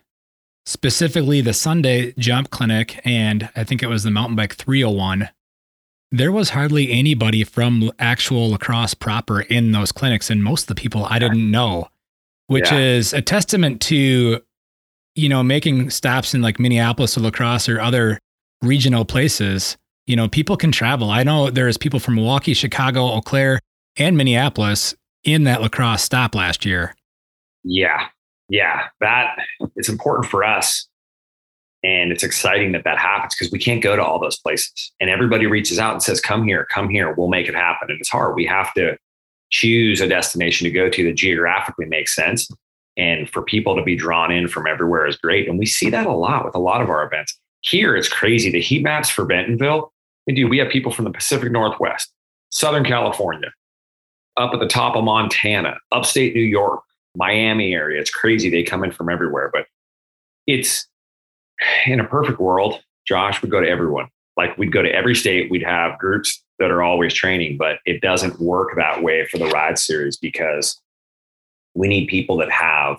specifically 0.64 1.42
the 1.42 1.52
Sunday 1.52 2.14
jump 2.18 2.50
clinic, 2.50 3.00
and 3.04 3.50
I 3.54 3.64
think 3.64 3.82
it 3.82 3.88
was 3.88 4.04
the 4.04 4.10
mountain 4.10 4.36
bike 4.36 4.54
301, 4.54 5.28
there 6.10 6.32
was 6.32 6.50
hardly 6.50 6.90
anybody 6.90 7.44
from 7.44 7.90
actual 7.98 8.50
La 8.50 8.56
Crosse 8.56 8.94
proper 8.94 9.42
in 9.42 9.72
those 9.72 9.92
clinics, 9.92 10.30
and 10.30 10.42
most 10.42 10.62
of 10.62 10.68
the 10.68 10.74
people 10.74 11.04
I 11.04 11.18
didn't 11.18 11.50
know, 11.50 11.88
which 12.46 12.70
yeah. 12.70 12.78
is 12.78 13.12
a 13.12 13.20
testament 13.20 13.80
to, 13.82 14.40
you 15.14 15.28
know, 15.28 15.42
making 15.42 15.90
stops 15.90 16.34
in 16.34 16.40
like 16.40 16.58
Minneapolis 16.58 17.16
or 17.16 17.20
La 17.20 17.30
Crosse 17.30 17.68
or 17.68 17.80
other 17.80 18.18
regional 18.62 19.04
places. 19.04 19.76
You 20.06 20.16
know, 20.16 20.28
people 20.28 20.56
can 20.56 20.72
travel. 20.72 21.10
I 21.10 21.22
know 21.22 21.50
there's 21.50 21.76
people 21.76 22.00
from 22.00 22.14
Milwaukee, 22.14 22.54
Chicago, 22.54 23.04
Eau 23.04 23.20
Claire, 23.20 23.60
and 23.98 24.16
Minneapolis 24.16 24.94
in 25.24 25.44
that 25.44 25.60
La 25.60 25.68
Crosse 25.68 26.02
stop 26.02 26.34
last 26.34 26.64
year. 26.64 26.94
Yeah. 27.64 28.06
Yeah. 28.48 28.84
That 29.00 29.36
it's 29.76 29.90
important 29.90 30.30
for 30.30 30.44
us. 30.44 30.88
And 31.84 32.10
it's 32.10 32.24
exciting 32.24 32.72
that 32.72 32.84
that 32.84 32.98
happens 32.98 33.34
because 33.34 33.52
we 33.52 33.58
can't 33.58 33.82
go 33.82 33.94
to 33.94 34.04
all 34.04 34.18
those 34.18 34.38
places. 34.38 34.92
And 35.00 35.08
everybody 35.08 35.46
reaches 35.46 35.78
out 35.78 35.92
and 35.92 36.02
says, 36.02 36.20
come 36.20 36.44
here, 36.44 36.66
come 36.72 36.88
here, 36.88 37.14
we'll 37.14 37.28
make 37.28 37.48
it 37.48 37.54
happen. 37.54 37.90
And 37.90 38.00
it's 38.00 38.08
hard. 38.08 38.34
We 38.34 38.46
have 38.46 38.74
to 38.74 38.96
choose 39.50 40.00
a 40.00 40.08
destination 40.08 40.64
to 40.64 40.70
go 40.70 40.90
to 40.90 41.04
that 41.04 41.14
geographically 41.14 41.86
makes 41.86 42.14
sense. 42.14 42.48
And 42.96 43.30
for 43.30 43.42
people 43.42 43.76
to 43.76 43.82
be 43.82 43.94
drawn 43.94 44.32
in 44.32 44.48
from 44.48 44.66
everywhere 44.66 45.06
is 45.06 45.16
great. 45.16 45.48
And 45.48 45.58
we 45.58 45.66
see 45.66 45.88
that 45.90 46.06
a 46.06 46.12
lot 46.12 46.44
with 46.44 46.56
a 46.56 46.60
lot 46.60 46.82
of 46.82 46.90
our 46.90 47.06
events. 47.06 47.38
Here, 47.60 47.96
it's 47.96 48.08
crazy. 48.08 48.50
The 48.50 48.60
heat 48.60 48.82
maps 48.82 49.08
for 49.08 49.24
Bentonville, 49.24 49.92
we 50.26 50.34
do. 50.34 50.48
We 50.48 50.58
have 50.58 50.68
people 50.68 50.90
from 50.90 51.04
the 51.04 51.12
Pacific 51.12 51.52
Northwest, 51.52 52.12
Southern 52.50 52.84
California, 52.84 53.50
up 54.36 54.52
at 54.52 54.60
the 54.60 54.66
top 54.66 54.96
of 54.96 55.04
Montana, 55.04 55.78
upstate 55.92 56.34
New 56.34 56.40
York, 56.40 56.80
Miami 57.16 57.72
area. 57.72 58.00
It's 58.00 58.10
crazy. 58.10 58.50
They 58.50 58.64
come 58.64 58.82
in 58.82 58.90
from 58.90 59.08
everywhere, 59.08 59.50
but 59.52 59.66
it's 60.46 60.86
in 61.86 62.00
a 62.00 62.04
perfect 62.04 62.40
world, 62.40 62.80
Josh 63.06 63.40
would 63.42 63.50
go 63.50 63.60
to 63.60 63.68
everyone. 63.68 64.08
Like 64.36 64.56
we'd 64.56 64.72
go 64.72 64.82
to 64.82 64.94
every 64.94 65.14
state, 65.14 65.50
we'd 65.50 65.64
have 65.64 65.98
groups 65.98 66.42
that 66.58 66.70
are 66.70 66.82
always 66.82 67.12
training, 67.14 67.56
but 67.56 67.78
it 67.84 68.00
doesn't 68.00 68.40
work 68.40 68.70
that 68.76 69.02
way 69.02 69.26
for 69.26 69.38
the 69.38 69.46
ride 69.46 69.78
series 69.78 70.16
because 70.16 70.80
we 71.74 71.88
need 71.88 72.06
people 72.06 72.36
that 72.38 72.50
have 72.50 72.98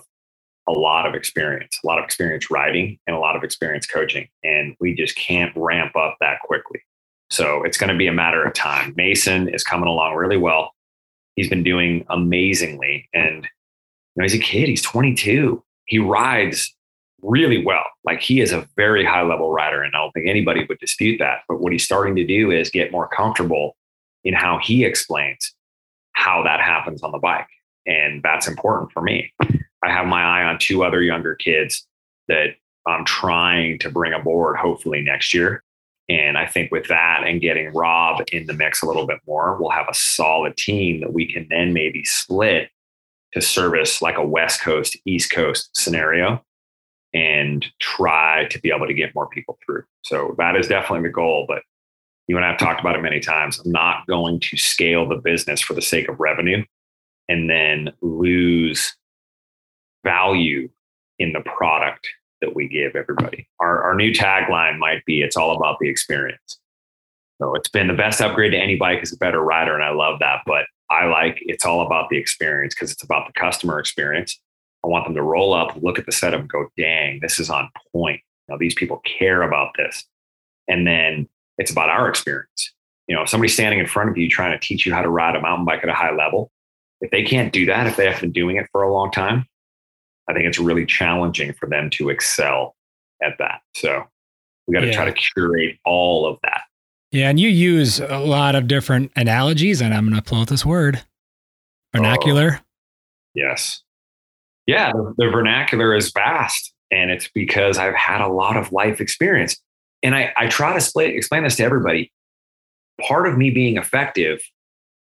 a 0.68 0.72
lot 0.72 1.06
of 1.06 1.14
experience, 1.14 1.78
a 1.82 1.86
lot 1.86 1.98
of 1.98 2.04
experience 2.04 2.50
riding 2.50 2.98
and 3.06 3.16
a 3.16 3.18
lot 3.18 3.36
of 3.36 3.42
experience 3.42 3.86
coaching. 3.86 4.28
And 4.44 4.76
we 4.80 4.94
just 4.94 5.16
can't 5.16 5.52
ramp 5.56 5.96
up 5.96 6.16
that 6.20 6.40
quickly. 6.40 6.80
So 7.30 7.62
it's 7.62 7.78
going 7.78 7.90
to 7.90 7.96
be 7.96 8.06
a 8.06 8.12
matter 8.12 8.42
of 8.44 8.52
time. 8.54 8.92
Mason 8.96 9.48
is 9.48 9.64
coming 9.64 9.88
along 9.88 10.14
really 10.14 10.36
well 10.36 10.72
he's 11.40 11.48
been 11.48 11.62
doing 11.62 12.04
amazingly. 12.10 13.08
And 13.14 13.44
you 13.44 14.16
know, 14.16 14.24
he's 14.24 14.34
a 14.34 14.38
kid, 14.38 14.68
he's 14.68 14.82
22. 14.82 15.62
He 15.86 15.98
rides 15.98 16.74
really 17.22 17.64
well. 17.64 17.84
Like 18.04 18.20
he 18.20 18.40
is 18.40 18.52
a 18.52 18.68
very 18.76 19.04
high 19.04 19.22
level 19.22 19.52
rider, 19.52 19.82
and 19.82 19.94
I 19.94 19.98
don't 19.98 20.12
think 20.12 20.28
anybody 20.28 20.64
would 20.68 20.78
dispute 20.78 21.18
that. 21.18 21.40
But 21.48 21.60
what 21.60 21.72
he's 21.72 21.84
starting 21.84 22.16
to 22.16 22.26
do 22.26 22.50
is 22.50 22.70
get 22.70 22.92
more 22.92 23.08
comfortable 23.08 23.76
in 24.24 24.34
how 24.34 24.58
he 24.62 24.84
explains 24.84 25.54
how 26.12 26.42
that 26.42 26.60
happens 26.60 27.02
on 27.02 27.12
the 27.12 27.18
bike. 27.18 27.46
And 27.86 28.22
that's 28.22 28.46
important 28.46 28.92
for 28.92 29.02
me. 29.02 29.32
I 29.82 29.90
have 29.90 30.06
my 30.06 30.22
eye 30.22 30.44
on 30.44 30.58
two 30.58 30.84
other 30.84 31.02
younger 31.02 31.34
kids 31.34 31.86
that 32.28 32.56
I'm 32.86 33.04
trying 33.04 33.78
to 33.80 33.90
bring 33.90 34.12
aboard 34.12 34.56
hopefully 34.56 35.00
next 35.00 35.32
year. 35.32 35.62
And 36.08 36.36
I 36.36 36.46
think 36.46 36.72
with 36.72 36.88
that 36.88 37.22
and 37.24 37.40
getting 37.40 37.72
Rob 37.72 38.22
in 38.32 38.46
the 38.46 38.52
mix 38.52 38.82
a 38.82 38.86
little 38.86 39.06
bit 39.06 39.18
more, 39.26 39.56
we'll 39.58 39.70
have 39.70 39.86
a 39.88 39.94
solid 39.94 40.56
team 40.56 41.00
that 41.00 41.12
we 41.12 41.32
can 41.32 41.46
then 41.48 41.72
maybe 41.72 42.04
split 42.04 42.68
to 43.32 43.40
service 43.40 44.02
like 44.02 44.16
a 44.16 44.26
West 44.26 44.60
Coast, 44.60 44.96
East 45.06 45.30
Coast 45.30 45.70
scenario 45.72 46.44
and 47.12 47.66
try 47.80 48.46
to 48.50 48.60
be 48.60 48.70
able 48.74 48.86
to 48.86 48.94
get 48.94 49.14
more 49.14 49.28
people 49.28 49.58
through. 49.64 49.84
So 50.02 50.34
that 50.38 50.56
is 50.56 50.68
definitely 50.68 51.08
the 51.08 51.12
goal. 51.12 51.44
But 51.48 51.62
you 52.28 52.36
and 52.36 52.44
I 52.44 52.50
have 52.50 52.58
talked 52.58 52.80
about 52.80 52.94
it 52.94 53.02
many 53.02 53.20
times. 53.20 53.58
I'm 53.58 53.72
not 53.72 54.06
going 54.06 54.40
to 54.40 54.56
scale 54.56 55.08
the 55.08 55.16
business 55.16 55.60
for 55.60 55.74
the 55.74 55.82
sake 55.82 56.08
of 56.08 56.20
revenue 56.20 56.64
and 57.28 57.50
then 57.50 57.92
lose 58.00 58.94
value 60.04 60.68
in 61.18 61.32
the 61.32 61.40
product 61.40 62.08
that 62.40 62.54
we 62.54 62.68
give 62.68 62.96
everybody. 62.96 63.48
Our, 63.60 63.82
our 63.82 63.94
new 63.94 64.12
tagline 64.12 64.78
might 64.78 65.04
be 65.04 65.22
it's 65.22 65.36
all 65.36 65.56
about 65.56 65.78
the 65.80 65.88
experience. 65.88 66.58
So 67.40 67.54
it's 67.54 67.68
been 67.68 67.88
the 67.88 67.94
best 67.94 68.20
upgrade 68.20 68.52
to 68.52 68.58
any 68.58 68.76
bike 68.76 69.02
is 69.02 69.12
a 69.12 69.16
better 69.16 69.40
rider. 69.40 69.74
And 69.74 69.82
I 69.82 69.90
love 69.90 70.18
that. 70.20 70.42
But 70.46 70.66
I 70.90 71.06
like 71.06 71.38
it's 71.40 71.64
all 71.64 71.84
about 71.84 72.10
the 72.10 72.16
experience 72.16 72.74
because 72.74 72.90
it's 72.90 73.02
about 73.02 73.26
the 73.26 73.38
customer 73.38 73.78
experience. 73.78 74.38
I 74.84 74.88
want 74.88 75.04
them 75.04 75.14
to 75.14 75.22
roll 75.22 75.52
up, 75.52 75.76
look 75.82 75.98
at 75.98 76.06
the 76.06 76.12
setup, 76.12 76.48
go, 76.48 76.68
dang, 76.76 77.20
this 77.20 77.38
is 77.38 77.50
on 77.50 77.70
point. 77.92 78.20
Now, 78.48 78.56
these 78.56 78.74
people 78.74 79.02
care 79.18 79.42
about 79.42 79.72
this. 79.76 80.04
And 80.68 80.86
then 80.86 81.28
it's 81.58 81.70
about 81.70 81.90
our 81.90 82.08
experience. 82.08 82.72
You 83.06 83.16
know, 83.16 83.24
somebody 83.24 83.48
standing 83.48 83.78
in 83.80 83.86
front 83.86 84.10
of 84.10 84.16
you 84.16 84.28
trying 84.28 84.52
to 84.52 84.66
teach 84.66 84.86
you 84.86 84.94
how 84.94 85.02
to 85.02 85.08
ride 85.08 85.36
a 85.36 85.40
mountain 85.40 85.64
bike 85.64 85.82
at 85.82 85.88
a 85.88 85.94
high 85.94 86.14
level, 86.14 86.50
if 87.00 87.10
they 87.10 87.22
can't 87.22 87.52
do 87.52 87.66
that, 87.66 87.86
if 87.86 87.96
they 87.96 88.06
haven't 88.06 88.20
been 88.20 88.32
doing 88.32 88.56
it 88.56 88.66
for 88.72 88.82
a 88.82 88.92
long 88.92 89.10
time, 89.10 89.46
I 90.28 90.32
think 90.32 90.46
it's 90.46 90.58
really 90.58 90.86
challenging 90.86 91.52
for 91.54 91.68
them 91.68 91.90
to 91.90 92.08
excel 92.08 92.76
at 93.22 93.36
that. 93.38 93.60
So 93.74 94.04
we 94.66 94.74
got 94.74 94.80
to 94.80 94.86
Yeah. 94.88 94.92
try 94.92 95.04
to 95.06 95.12
curate 95.12 95.78
all 95.84 96.26
of 96.26 96.38
that. 96.42 96.62
Yeah, 97.10 97.28
and 97.28 97.40
you 97.40 97.48
use 97.48 97.98
a 97.98 98.20
lot 98.20 98.54
of 98.54 98.68
different 98.68 99.10
analogies, 99.16 99.80
and 99.80 99.92
I'm 99.92 100.08
going 100.08 100.20
to 100.20 100.22
pull 100.22 100.40
out 100.40 100.48
this 100.48 100.64
word 100.64 101.02
oh. 101.02 101.98
vernacular. 101.98 102.60
Yes. 103.34 103.82
Yeah, 104.66 104.92
the, 104.92 105.14
the 105.16 105.30
vernacular 105.30 105.94
is 105.94 106.12
vast, 106.12 106.72
and 106.90 107.10
it's 107.10 107.28
because 107.34 107.78
I've 107.78 107.94
had 107.94 108.20
a 108.20 108.28
lot 108.28 108.56
of 108.56 108.72
life 108.72 109.00
experience. 109.00 109.56
And 110.02 110.14
I, 110.14 110.32
I 110.36 110.46
try 110.46 110.72
to 110.72 110.80
split, 110.80 111.14
explain 111.14 111.44
this 111.44 111.56
to 111.56 111.64
everybody. 111.64 112.12
Part 113.00 113.26
of 113.26 113.36
me 113.36 113.50
being 113.50 113.76
effective 113.76 114.40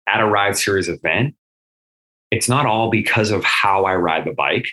at 0.08 0.20
a 0.20 0.26
ride 0.26 0.56
series 0.56 0.88
event, 0.88 1.34
it's 2.30 2.48
not 2.48 2.66
all 2.66 2.90
because 2.90 3.30
of 3.30 3.44
how 3.44 3.84
I 3.84 3.94
ride 3.96 4.24
the 4.24 4.32
bike 4.32 4.66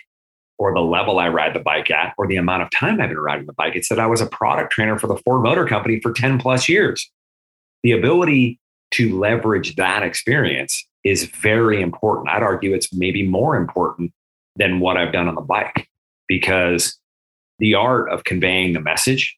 or 0.58 0.74
the 0.74 0.80
level 0.80 1.18
I 1.18 1.28
ride 1.28 1.54
the 1.54 1.60
bike 1.60 1.90
at 1.90 2.14
or 2.18 2.26
the 2.26 2.36
amount 2.36 2.62
of 2.62 2.70
time 2.70 3.00
I've 3.00 3.08
been 3.08 3.18
riding 3.18 3.46
the 3.46 3.52
bike. 3.52 3.74
It's 3.74 3.88
that 3.88 3.98
I 3.98 4.06
was 4.06 4.20
a 4.20 4.26
product 4.26 4.72
trainer 4.72 4.98
for 4.98 5.06
the 5.06 5.16
Ford 5.24 5.42
Motor 5.42 5.66
Company 5.66 6.00
for 6.00 6.12
10 6.12 6.38
plus 6.38 6.68
years. 6.68 7.10
The 7.82 7.92
ability 7.92 8.60
to 8.92 9.18
leverage 9.18 9.76
that 9.76 10.02
experience 10.02 10.86
is 11.04 11.24
very 11.24 11.80
important. 11.80 12.28
I'd 12.28 12.42
argue 12.42 12.74
it's 12.74 12.92
maybe 12.92 13.26
more 13.26 13.56
important 13.56 14.12
than 14.56 14.80
what 14.80 14.96
I've 14.96 15.12
done 15.12 15.28
on 15.28 15.34
the 15.34 15.40
bike 15.40 15.88
because 16.28 16.98
the 17.58 17.74
art 17.74 18.10
of 18.10 18.24
conveying 18.24 18.72
the 18.72 18.80
message 18.80 19.36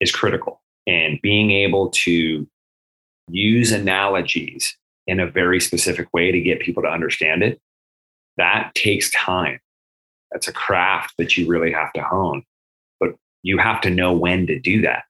is 0.00 0.12
critical. 0.12 0.60
And 0.86 1.18
being 1.22 1.50
able 1.50 1.90
to 1.90 2.46
use 3.28 3.72
analogies 3.72 4.76
in 5.06 5.20
a 5.20 5.30
very 5.30 5.60
specific 5.60 6.08
way 6.12 6.30
to 6.30 6.40
get 6.40 6.60
people 6.60 6.82
to 6.82 6.88
understand 6.88 7.42
it 7.42 7.60
that 8.36 8.74
takes 8.74 9.10
time. 9.12 9.60
That's 10.32 10.48
a 10.48 10.52
craft 10.52 11.14
that 11.18 11.36
you 11.36 11.46
really 11.46 11.72
have 11.72 11.92
to 11.92 12.02
hone 12.02 12.42
but 13.00 13.14
you 13.42 13.58
have 13.58 13.80
to 13.82 13.90
know 13.90 14.12
when 14.12 14.46
to 14.46 14.58
do 14.58 14.80
that. 14.82 15.04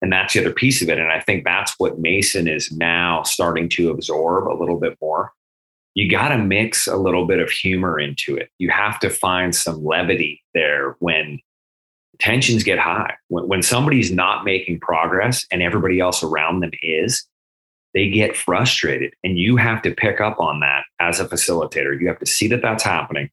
And 0.00 0.12
that's 0.12 0.34
the 0.34 0.40
other 0.40 0.52
piece 0.52 0.82
of 0.82 0.88
it. 0.88 0.98
And 0.98 1.10
i 1.10 1.20
think 1.20 1.44
that's 1.44 1.74
what 1.78 1.98
mason 1.98 2.48
is 2.48 2.70
now 2.72 3.22
starting 3.22 3.68
to 3.70 3.90
absorb 3.90 4.48
a 4.48 4.58
little 4.58 4.78
bit 4.78 4.96
more 5.00 5.32
you 5.98 6.08
got 6.08 6.28
to 6.28 6.38
mix 6.38 6.86
a 6.86 6.96
little 6.96 7.26
bit 7.26 7.40
of 7.40 7.50
humor 7.50 7.98
into 7.98 8.36
it. 8.36 8.50
You 8.58 8.70
have 8.70 9.00
to 9.00 9.10
find 9.10 9.52
some 9.52 9.84
levity 9.84 10.44
there 10.54 10.94
when 11.00 11.40
tensions 12.20 12.62
get 12.62 12.78
high. 12.78 13.14
When, 13.26 13.48
when 13.48 13.62
somebody's 13.64 14.12
not 14.12 14.44
making 14.44 14.78
progress 14.78 15.44
and 15.50 15.60
everybody 15.60 15.98
else 15.98 16.22
around 16.22 16.60
them 16.60 16.70
is 16.84 17.26
they 17.94 18.08
get 18.08 18.36
frustrated 18.36 19.12
and 19.24 19.38
you 19.38 19.56
have 19.56 19.82
to 19.82 19.92
pick 19.92 20.20
up 20.20 20.38
on 20.38 20.60
that 20.60 20.84
as 21.00 21.18
a 21.18 21.26
facilitator. 21.26 22.00
You 22.00 22.06
have 22.06 22.20
to 22.20 22.26
see 22.26 22.46
that 22.46 22.62
that's 22.62 22.84
happening 22.84 23.28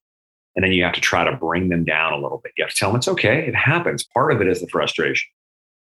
and 0.55 0.65
then 0.65 0.72
you 0.72 0.84
have 0.86 0.95
to 0.95 1.01
try 1.01 1.24
to 1.24 1.38
bring 1.38 1.69
them 1.69 1.84
down 1.84 2.13
a 2.13 2.19
little 2.19 2.39
bit. 2.43 2.53
You 2.57 2.63
have 2.63 2.74
to 2.74 2.79
tell 2.79 2.89
them 2.89 2.98
it's 2.98 3.07
okay 3.07 3.48
it 3.48 3.53
happens. 3.53 4.07
Part 4.12 4.34
of 4.34 4.41
it 4.41 4.48
is 4.48 4.62
the 4.62 4.67
frustration. 4.69 5.29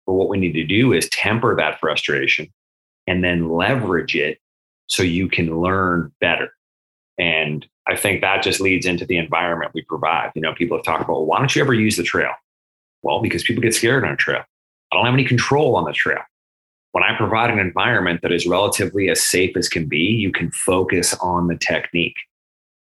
But 0.07 0.13
what 0.13 0.29
we 0.29 0.37
need 0.37 0.53
to 0.53 0.63
do 0.63 0.93
is 0.93 1.09
temper 1.09 1.57
that 1.57 1.81
frustration 1.81 2.47
and 3.05 3.21
then 3.21 3.49
leverage 3.49 4.15
it 4.15 4.37
so 4.87 5.03
you 5.03 5.27
can 5.27 5.59
learn 5.59 6.13
better 6.21 6.53
and 7.19 7.67
i 7.87 7.95
think 7.95 8.21
that 8.21 8.41
just 8.41 8.59
leads 8.59 8.85
into 8.85 9.05
the 9.05 9.17
environment 9.17 9.71
we 9.75 9.83
provide 9.83 10.31
you 10.33 10.41
know 10.41 10.53
people 10.53 10.77
have 10.77 10.85
talked 10.85 11.03
about 11.03 11.13
well, 11.13 11.25
why 11.25 11.37
don't 11.37 11.55
you 11.55 11.61
ever 11.61 11.73
use 11.73 11.97
the 11.97 12.03
trail 12.03 12.31
well 13.03 13.21
because 13.21 13.43
people 13.43 13.61
get 13.61 13.75
scared 13.75 14.03
on 14.03 14.11
a 14.11 14.17
trail 14.17 14.43
i 14.91 14.95
don't 14.95 15.05
have 15.05 15.13
any 15.13 15.25
control 15.25 15.75
on 15.75 15.83
the 15.83 15.93
trail 15.93 16.21
when 16.91 17.03
I 17.03 17.15
provide 17.15 17.51
an 17.51 17.59
environment 17.59 18.21
that 18.21 18.31
is 18.31 18.47
relatively 18.47 19.09
as 19.09 19.21
safe 19.21 19.55
as 19.55 19.69
can 19.69 19.85
be, 19.85 19.97
you 19.97 20.31
can 20.31 20.51
focus 20.51 21.13
on 21.15 21.47
the 21.47 21.55
technique. 21.55 22.17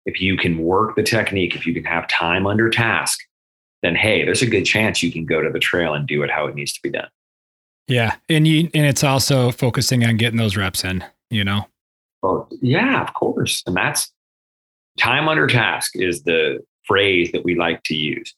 If 0.05 0.21
you 0.21 0.37
can 0.37 0.59
work 0.59 0.95
the 0.95 1.03
technique, 1.03 1.55
if 1.55 1.65
you 1.65 1.73
can 1.73 1.83
have 1.83 2.07
time 2.07 2.47
under 2.47 2.69
task, 2.69 3.19
then 3.83 3.95
hey, 3.95 4.23
there's 4.23 4.41
a 4.41 4.47
good 4.47 4.63
chance 4.63 5.03
you 5.03 5.11
can 5.11 5.25
go 5.25 5.41
to 5.41 5.49
the 5.49 5.59
trail 5.59 5.93
and 5.93 6.07
do 6.07 6.23
it 6.23 6.31
how 6.31 6.47
it 6.47 6.55
needs 6.55 6.71
to 6.73 6.79
be 6.81 6.89
done. 6.89 7.09
Yeah, 7.87 8.15
and 8.29 8.47
you 8.47 8.69
and 8.73 8.85
it's 8.85 9.03
also 9.03 9.51
focusing 9.51 10.05
on 10.05 10.17
getting 10.17 10.37
those 10.37 10.57
reps 10.57 10.83
in. 10.83 11.03
You 11.29 11.43
know. 11.43 11.67
Well, 12.21 12.47
yeah, 12.61 13.01
of 13.01 13.13
course. 13.13 13.63
And 13.67 13.75
that's 13.75 14.11
time 14.97 15.27
under 15.27 15.47
task 15.47 15.91
is 15.95 16.23
the 16.23 16.59
phrase 16.85 17.31
that 17.31 17.43
we 17.43 17.55
like 17.55 17.83
to 17.83 17.95
use. 17.95 18.33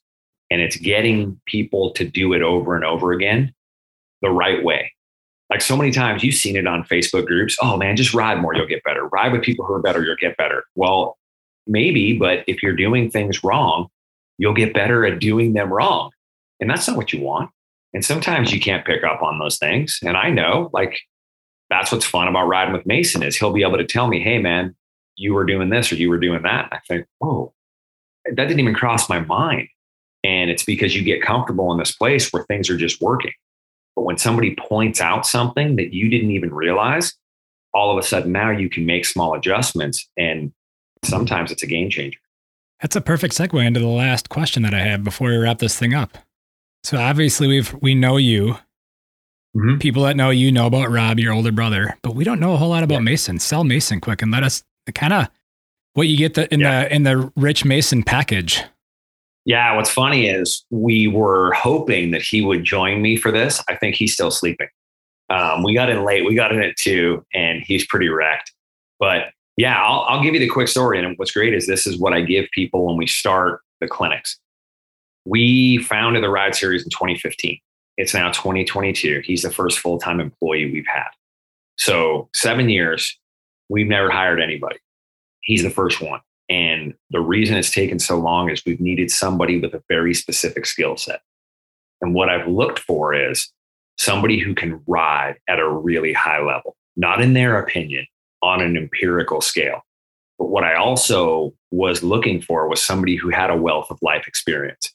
And 0.51 0.61
it's 0.61 0.77
getting 0.77 1.39
people 1.45 1.91
to 1.91 2.03
do 2.03 2.33
it 2.33 2.41
over 2.41 2.75
and 2.75 2.83
over 2.83 3.11
again 3.11 3.53
the 4.21 4.29
right 4.29 4.63
way. 4.63 4.91
Like 5.49 5.61
so 5.61 5.77
many 5.77 5.91
times 5.91 6.23
you've 6.23 6.35
seen 6.35 6.55
it 6.55 6.67
on 6.67 6.83
Facebook 6.83 7.25
groups. 7.25 7.57
Oh 7.61 7.77
man, 7.77 7.95
just 7.95 8.13
ride 8.13 8.41
more, 8.41 8.55
you'll 8.55 8.67
get 8.67 8.83
better. 8.83 9.07
Ride 9.07 9.31
with 9.31 9.41
people 9.41 9.65
who 9.65 9.73
are 9.73 9.81
better, 9.81 10.03
you'll 10.03 10.15
get 10.19 10.37
better. 10.37 10.63
Well, 10.75 11.17
maybe, 11.65 12.17
but 12.17 12.43
if 12.47 12.61
you're 12.61 12.75
doing 12.75 13.09
things 13.09 13.43
wrong, 13.43 13.87
you'll 14.37 14.53
get 14.53 14.73
better 14.73 15.05
at 15.05 15.19
doing 15.19 15.53
them 15.53 15.71
wrong. 15.71 16.11
And 16.59 16.69
that's 16.69 16.87
not 16.87 16.97
what 16.97 17.13
you 17.13 17.21
want. 17.21 17.51
And 17.93 18.05
sometimes 18.05 18.51
you 18.53 18.59
can't 18.59 18.85
pick 18.85 19.03
up 19.03 19.21
on 19.21 19.39
those 19.39 19.57
things. 19.57 19.99
And 20.03 20.15
I 20.15 20.29
know, 20.29 20.69
like, 20.73 20.99
that's 21.69 21.91
what's 21.91 22.05
fun 22.05 22.27
about 22.27 22.47
riding 22.47 22.73
with 22.73 22.85
Mason 22.85 23.23
is 23.23 23.35
he'll 23.35 23.53
be 23.53 23.63
able 23.63 23.77
to 23.77 23.85
tell 23.85 24.07
me, 24.07 24.21
hey 24.21 24.39
man, 24.39 24.75
you 25.19 25.33
were 25.33 25.43
doing 25.45 25.69
this 25.69 25.91
or 25.91 25.95
you 25.95 26.09
were 26.09 26.17
doing 26.19 26.41
that. 26.43 26.69
I 26.71 26.79
think, 26.87 27.05
whoa, 27.19 27.53
that 28.25 28.35
didn't 28.47 28.59
even 28.59 28.73
cross 28.73 29.09
my 29.09 29.19
mind. 29.19 29.67
And 30.23 30.49
it's 30.49 30.63
because 30.63 30.95
you 30.95 31.03
get 31.03 31.21
comfortable 31.21 31.71
in 31.71 31.77
this 31.77 31.91
place 31.95 32.31
where 32.31 32.43
things 32.43 32.69
are 32.69 32.77
just 32.77 33.01
working. 33.01 33.31
But 33.95 34.03
when 34.03 34.17
somebody 34.17 34.55
points 34.55 35.01
out 35.01 35.25
something 35.25 35.75
that 35.75 35.93
you 35.93 36.09
didn't 36.09 36.31
even 36.31 36.53
realize, 36.53 37.13
all 37.73 37.91
of 37.91 37.97
a 38.03 38.07
sudden 38.07 38.31
now 38.31 38.49
you 38.49 38.69
can 38.69 38.85
make 38.85 39.05
small 39.05 39.33
adjustments. 39.35 40.09
And 40.17 40.51
sometimes 41.03 41.51
it's 41.51 41.63
a 41.63 41.67
game 41.67 41.89
changer. 41.89 42.19
That's 42.81 42.95
a 42.95 43.01
perfect 43.01 43.33
segue 43.35 43.65
into 43.65 43.79
the 43.81 43.87
last 43.87 44.29
question 44.29 44.63
that 44.63 44.73
I 44.73 44.79
have 44.79 45.03
before 45.03 45.29
we 45.29 45.37
wrap 45.37 45.59
this 45.59 45.77
thing 45.77 45.93
up. 45.93 46.17
So 46.83 46.97
obviously 46.97 47.47
we've 47.47 47.73
we 47.81 47.93
know 47.93 48.15
you. 48.17 48.57
Mhm. 49.55 49.81
People 49.81 50.03
that 50.03 50.15
know 50.15 50.29
you 50.29 50.51
know 50.51 50.67
about 50.67 50.91
Rob, 50.91 51.19
your 51.19 51.33
older 51.33 51.51
brother, 51.51 51.97
but 52.03 52.15
we 52.15 52.23
don't 52.23 52.39
know 52.39 52.53
a 52.53 52.57
whole 52.57 52.69
lot 52.69 52.83
about 52.83 52.95
Yeah. 52.95 53.01
Mason. 53.01 53.39
Sell 53.39 53.63
Mason 53.63 53.99
quick 53.99 54.21
and 54.21 54.31
let 54.31 54.43
us 54.43 54.63
kind 54.91 55.13
of 55.13 55.27
what 55.93 56.07
you 56.07 56.17
get 56.17 56.33
the, 56.35 56.51
in 56.53 56.59
Yeah. 56.59 56.83
the 56.83 56.95
in 56.95 57.03
the 57.03 57.31
Rich 57.35 57.65
Mason 57.65 58.03
package. 58.03 58.63
Yeah, 59.45 59.75
what's 59.75 59.89
funny 59.89 60.27
is 60.29 60.65
we 60.69 61.07
were 61.07 61.53
hoping 61.53 62.11
that 62.11 62.21
he 62.21 62.41
would 62.41 62.63
join 62.63 63.01
me 63.01 63.15
for 63.17 63.31
this. 63.31 63.63
I 63.69 63.75
think 63.75 63.95
he's 63.95 64.13
still 64.13 64.31
sleeping. 64.31 64.67
Um, 65.29 65.63
we 65.63 65.73
got 65.73 65.89
in 65.89 66.03
late. 66.03 66.25
We 66.25 66.35
got 66.35 66.51
in 66.51 66.61
at 66.61 66.75
two, 66.75 67.25
and 67.33 67.61
he's 67.65 67.85
pretty 67.85 68.09
wrecked. 68.09 68.51
But 68.99 69.31
yeah, 69.57 69.81
I'll, 69.81 70.01
I'll 70.07 70.23
give 70.23 70.33
you 70.33 70.39
the 70.39 70.49
quick 70.49 70.67
story. 70.67 71.03
And 71.03 71.17
what's 71.17 71.31
great 71.31 71.53
is 71.53 71.67
this 71.67 71.87
is 71.87 71.97
what 71.97 72.13
I 72.13 72.21
give 72.21 72.45
people 72.51 72.85
when 72.85 72.97
we 72.97 73.07
start 73.07 73.61
the 73.81 73.87
clinics. 73.87 74.37
We 75.25 75.77
founded 75.79 76.23
the 76.23 76.29
Ride 76.29 76.55
Series 76.55 76.83
in 76.83 76.89
2015. 76.89 77.59
It's 77.97 78.13
now 78.13 78.31
2022. 78.31 79.21
He's 79.23 79.41
the 79.43 79.51
first 79.51 79.79
full 79.79 79.99
time 79.99 80.19
employee 80.19 80.71
we've 80.71 80.87
had. 80.87 81.09
So, 81.77 82.29
seven 82.33 82.69
years, 82.69 83.17
we've 83.69 83.87
never 83.87 84.09
hired 84.09 84.41
anybody. 84.41 84.77
He's 85.41 85.63
the 85.63 85.69
first 85.69 86.01
one. 86.01 86.19
And 86.49 86.95
the 87.11 87.21
reason 87.21 87.55
it's 87.55 87.71
taken 87.71 87.99
so 87.99 88.17
long 88.17 88.49
is 88.49 88.63
we've 88.65 88.81
needed 88.81 89.11
somebody 89.11 89.59
with 89.59 89.73
a 89.73 89.83
very 89.87 90.13
specific 90.13 90.65
skill 90.65 90.97
set. 90.97 91.21
And 92.01 92.15
what 92.15 92.29
I've 92.29 92.47
looked 92.47 92.79
for 92.79 93.13
is 93.13 93.51
somebody 93.97 94.39
who 94.39 94.55
can 94.55 94.81
ride 94.87 95.35
at 95.47 95.59
a 95.59 95.69
really 95.69 96.13
high 96.13 96.41
level, 96.41 96.75
not 96.95 97.21
in 97.21 97.33
their 97.33 97.59
opinion, 97.59 98.05
on 98.41 98.61
an 98.61 98.77
empirical 98.77 99.41
scale. 99.41 99.81
But 100.39 100.47
what 100.47 100.63
I 100.63 100.75
also 100.75 101.53
was 101.69 102.01
looking 102.01 102.41
for 102.41 102.67
was 102.67 102.83
somebody 102.83 103.15
who 103.15 103.29
had 103.29 103.51
a 103.51 103.57
wealth 103.57 103.91
of 103.91 103.99
life 104.01 104.27
experience. 104.27 104.91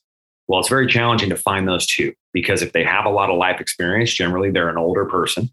Well, 0.49 0.61
it's 0.61 0.69
very 0.69 0.87
challenging 0.87 1.29
to 1.29 1.37
find 1.37 1.69
those 1.69 1.87
two 1.87 2.13
because 2.33 2.63
if 2.63 2.73
they 2.73 2.85
have 2.85 3.05
a 3.05 3.11
lot 3.11 3.31
of 3.31 3.37
life 3.37 3.61
experience, 3.61 4.13
generally 4.13 4.51
they're 4.51 4.69
an 4.69 4.79
older 4.79 5.05
person 5.05 5.51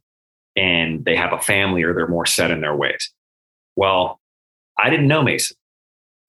and 0.56 1.04
they 1.06 1.16
have 1.16 1.34
a 1.34 1.40
family 1.40 1.84
or 1.84 1.94
they're 1.94 2.08
more 2.08 2.26
set 2.26 2.52
in 2.52 2.62
their 2.62 2.76
ways. 2.76 3.12
Well, 3.76 4.20
I 4.80 4.90
didn't 4.90 5.08
know 5.08 5.24
Mason. 5.24 5.58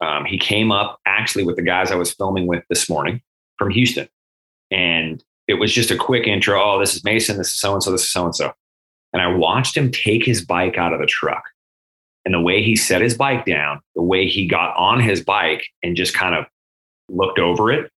Um, 0.00 0.24
he 0.24 0.38
came 0.38 0.72
up 0.72 0.98
actually 1.06 1.44
with 1.44 1.56
the 1.56 1.62
guys 1.62 1.90
I 1.90 1.96
was 1.96 2.12
filming 2.12 2.46
with 2.46 2.64
this 2.68 2.88
morning 2.88 3.22
from 3.58 3.70
Houston. 3.70 4.08
And 4.70 5.22
it 5.48 5.54
was 5.54 5.72
just 5.72 5.90
a 5.90 5.96
quick 5.96 6.26
intro. 6.26 6.60
Oh, 6.60 6.80
this 6.80 6.94
is 6.94 7.04
Mason. 7.04 7.38
This 7.38 7.48
is 7.48 7.58
so 7.58 7.74
and 7.74 7.82
so. 7.82 7.92
This 7.92 8.02
is 8.02 8.10
so 8.10 8.24
and 8.24 8.34
so. 8.34 8.52
And 9.12 9.22
I 9.22 9.28
watched 9.28 9.76
him 9.76 9.90
take 9.90 10.24
his 10.24 10.44
bike 10.44 10.78
out 10.78 10.92
of 10.92 11.00
the 11.00 11.06
truck. 11.06 11.44
And 12.24 12.32
the 12.32 12.40
way 12.40 12.62
he 12.62 12.76
set 12.76 13.02
his 13.02 13.16
bike 13.16 13.44
down, 13.44 13.80
the 13.94 14.02
way 14.02 14.26
he 14.26 14.46
got 14.46 14.76
on 14.76 15.00
his 15.00 15.22
bike 15.22 15.64
and 15.82 15.96
just 15.96 16.14
kind 16.14 16.34
of 16.34 16.46
looked 17.08 17.38
over 17.38 17.70
it, 17.70 17.90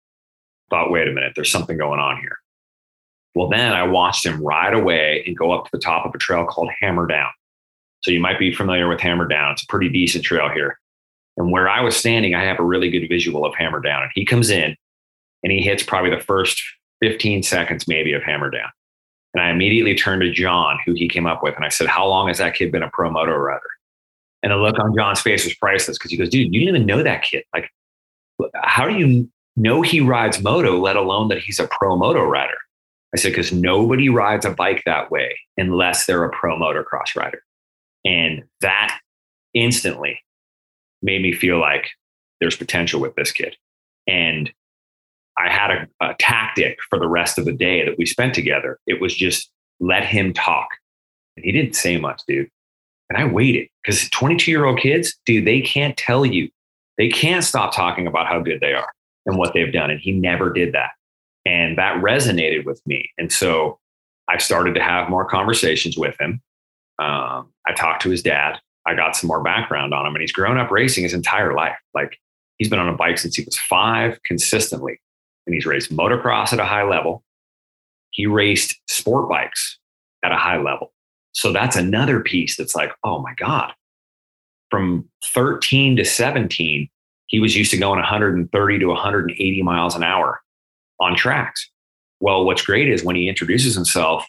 thought, 0.71 0.91
wait 0.91 1.09
a 1.09 1.13
minute, 1.13 1.33
there's 1.35 1.51
something 1.51 1.77
going 1.77 2.01
on 2.01 2.19
here. 2.21 2.39
Well, 3.35 3.49
then 3.49 3.73
I 3.73 3.83
watched 3.85 4.27
him 4.27 4.42
ride 4.42 4.75
away 4.75 5.23
and 5.27 5.37
go 5.37 5.53
up 5.53 5.64
to 5.64 5.71
the 5.73 5.79
top 5.79 6.05
of 6.05 6.14
a 6.14 6.18
trail 6.18 6.45
called 6.45 6.71
Hammer 6.81 7.07
Down. 7.07 7.31
So 8.03 8.11
you 8.11 8.21
might 8.21 8.38
be 8.38 8.53
familiar 8.53 8.88
with 8.88 9.01
Hammer 9.01 9.27
Down. 9.27 9.53
It's 9.53 9.62
a 9.62 9.66
pretty 9.68 9.88
decent 9.88 10.25
trail 10.25 10.49
here. 10.49 10.79
And 11.37 11.51
where 11.51 11.68
I 11.68 11.81
was 11.81 11.97
standing, 11.97 12.35
I 12.35 12.45
have 12.45 12.59
a 12.59 12.64
really 12.64 12.90
good 12.90 13.09
visual 13.09 13.47
of 13.47 13.55
Hammer 13.55 13.81
Down. 13.81 14.03
And 14.03 14.12
he 14.14 14.25
comes 14.25 14.51
in 14.51 14.77
and 15.42 15.53
he 15.53 15.61
hits 15.61 15.83
probably 15.83 16.11
the 16.11 16.21
first 16.21 16.62
15 17.01 17.42
seconds 17.42 17.88
maybe 17.88 18.12
of 18.12 18.23
Hammer 18.23 18.51
Down. 18.51 18.68
And 19.35 19.42
I 19.42 19.51
immediately 19.51 19.95
turned 19.95 20.21
to 20.23 20.31
John, 20.31 20.79
who 20.85 20.92
he 20.92 21.09
came 21.09 21.27
up 21.27 21.42
with, 21.42 21.57
and 21.57 21.64
I 21.64 21.71
said, 21.71 21.87
How 21.87 22.07
long 22.07 22.29
has 22.29 22.37
that 22.37 22.55
kid 22.55 22.71
been 22.71 22.83
a 22.83 22.90
pro 22.90 23.11
moto 23.11 23.35
rider? 23.35 23.62
And 24.42 24.53
the 24.53 24.57
look 24.57 24.79
on 24.79 24.95
John's 24.95 25.23
face 25.23 25.45
was 25.45 25.55
priceless 25.55 25.97
because 25.97 26.11
he 26.11 26.18
goes, 26.18 26.29
Dude, 26.29 26.53
you 26.53 26.61
didn't 26.61 26.75
even 26.75 26.87
know 26.87 27.03
that 27.03 27.23
kid. 27.23 27.45
Like, 27.55 27.71
how 28.55 28.87
do 28.87 28.99
you 28.99 29.31
know 29.57 29.83
he 29.83 30.01
rides 30.01 30.42
moto, 30.42 30.79
let 30.79 30.97
alone 30.97 31.29
that 31.29 31.38
he's 31.38 31.59
a 31.59 31.66
pro 31.66 31.97
moto 31.97 32.25
rider. 32.25 32.57
I 33.14 33.18
said, 33.18 33.31
because 33.31 33.53
nobody 33.53 34.09
rides 34.09 34.44
a 34.44 34.51
bike 34.51 34.83
that 34.87 35.11
way 35.11 35.38
unless 35.57 36.07
they're 36.07 36.25
a 36.25 36.31
pro 36.31 36.57
motocross 36.59 37.14
rider. 37.14 37.42
And 38.05 38.44
that 38.62 38.98
instantly 39.55 40.20
made 41.03 41.20
me 41.22 41.33
feel 41.33 41.61
like 41.61 41.90
there's 42.40 42.57
potential 42.57 43.01
with 43.01 43.14
this 43.14 43.31
kid. 43.31 43.57
And 44.07 44.51
I 45.38 45.53
had 45.53 45.70
a, 45.70 45.88
a, 46.01 46.14
tactic 46.18 46.79
for 46.90 46.98
the 46.98 47.09
rest 47.09 47.38
of 47.38 47.44
the 47.44 47.53
day 47.53 47.85
that 47.85 47.96
we 47.98 48.07
spent 48.07 48.35
together. 48.35 48.79
It 48.87 49.01
was 49.01 49.14
just 49.14 49.51
let 49.81 50.05
him 50.05 50.33
talk. 50.33 50.68
And 51.37 51.44
he 51.44 51.53
didn't 51.53 51.77
say 51.77 51.98
much, 51.98 52.22
dude. 52.27 52.48
And 53.09 53.18
I 53.18 53.25
waited 53.25 53.68
because 53.83 54.09
22 54.11 54.51
year 54.51 54.64
old 54.64 54.79
kids, 54.79 55.14
dude, 55.27 55.46
they 55.46 55.61
can't 55.61 55.96
tell 55.96 56.25
you. 56.25 56.48
They 56.98 57.09
can't 57.09 57.44
stop 57.44 57.75
talking 57.75 58.07
about 58.07 58.27
how 58.27 58.40
good 58.40 58.61
they 58.61 58.75
are 58.75 58.88
and 59.27 59.37
what 59.37 59.55
they've 59.55 59.72
done. 59.72 59.90
And 59.90 60.01
he 60.01 60.12
never 60.12 60.53
did 60.53 60.72
that. 60.75 60.90
And 61.45 61.77
that 61.79 62.03
resonated 62.03 62.65
with 62.65 62.81
me. 62.87 63.11
And 63.19 63.33
so 63.33 63.79
I 64.29 64.39
started 64.39 64.75
to 64.75 64.83
have 64.83 65.11
more 65.11 65.25
conversations 65.25 65.99
with 65.99 66.19
him. 66.21 66.41
Um, 66.99 67.53
I 67.67 67.73
talked 67.77 68.03
to 68.03 68.11
his 68.11 68.23
dad. 68.23 68.59
I 68.87 68.95
got 68.95 69.17
some 69.17 69.29
more 69.29 69.43
background 69.43 69.95
on 69.95 70.07
him, 70.07 70.15
and 70.15 70.21
he's 70.21 70.33
grown 70.33 70.59
up 70.59 70.71
racing 70.71 71.05
his 71.05 71.15
entire 71.15 71.55
life. 71.55 71.77
Like 71.95 72.19
he's 72.59 72.69
been 72.69 72.79
on 72.79 72.89
a 72.89 72.97
bike 72.97 73.19
since 73.19 73.37
he 73.37 73.45
was 73.45 73.59
five 73.59 74.21
consistently, 74.25 75.01
and 75.47 75.55
he's 75.55 75.67
raced 75.67 75.95
motocross 75.95 76.53
at 76.53 76.61
a 76.61 76.65
high 76.65 76.85
level. 76.85 77.25
He 78.11 78.27
raced 78.27 78.81
sport 78.89 79.29
bikes 79.29 79.79
at 80.25 80.33
a 80.33 80.37
high 80.37 80.59
level. 80.59 80.93
So 81.33 81.53
that's 81.53 81.77
another 81.77 82.21
piece 82.21 82.57
that's 82.57 82.75
like, 82.75 82.93
oh 83.05 83.21
my 83.21 83.35
God. 83.37 83.73
From 84.71 85.09
13 85.35 85.97
to 85.97 86.05
17, 86.05 86.89
he 87.27 87.41
was 87.41 87.57
used 87.57 87.71
to 87.71 87.79
going 87.79 87.99
130 87.99 88.79
to 88.79 88.87
180 88.87 89.63
miles 89.63 89.97
an 89.97 90.03
hour 90.03 90.42
on 91.03 91.17
tracks. 91.17 91.69
Well, 92.21 92.45
what's 92.45 92.62
great 92.62 92.88
is 92.88 93.05
when 93.05 93.17
he 93.17 93.29
introduces 93.29 93.75
himself 93.75 94.25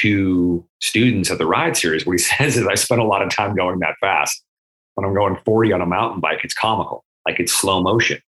to 0.00 0.66
students 0.80 1.30
at 1.30 1.38
the 1.38 1.46
ride 1.46 1.76
series, 1.76 2.06
what 2.06 2.14
he 2.14 2.18
says 2.38 2.56
is, 2.56 2.66
I 2.66 2.74
spent 2.74 3.00
a 3.00 3.04
lot 3.04 3.22
of 3.22 3.30
time 3.30 3.54
going 3.54 3.78
that 3.80 3.96
fast. 4.00 4.42
When 4.94 5.04
I'm 5.04 5.14
going 5.14 5.36
40 5.44 5.72
on 5.72 5.80
a 5.80 5.86
mountain 5.86 6.20
bike, 6.20 6.40
it's 6.44 6.54
comical, 6.54 7.04
like 7.26 7.40
it's 7.40 7.52
slow 7.52 7.82
motion. 7.82 8.20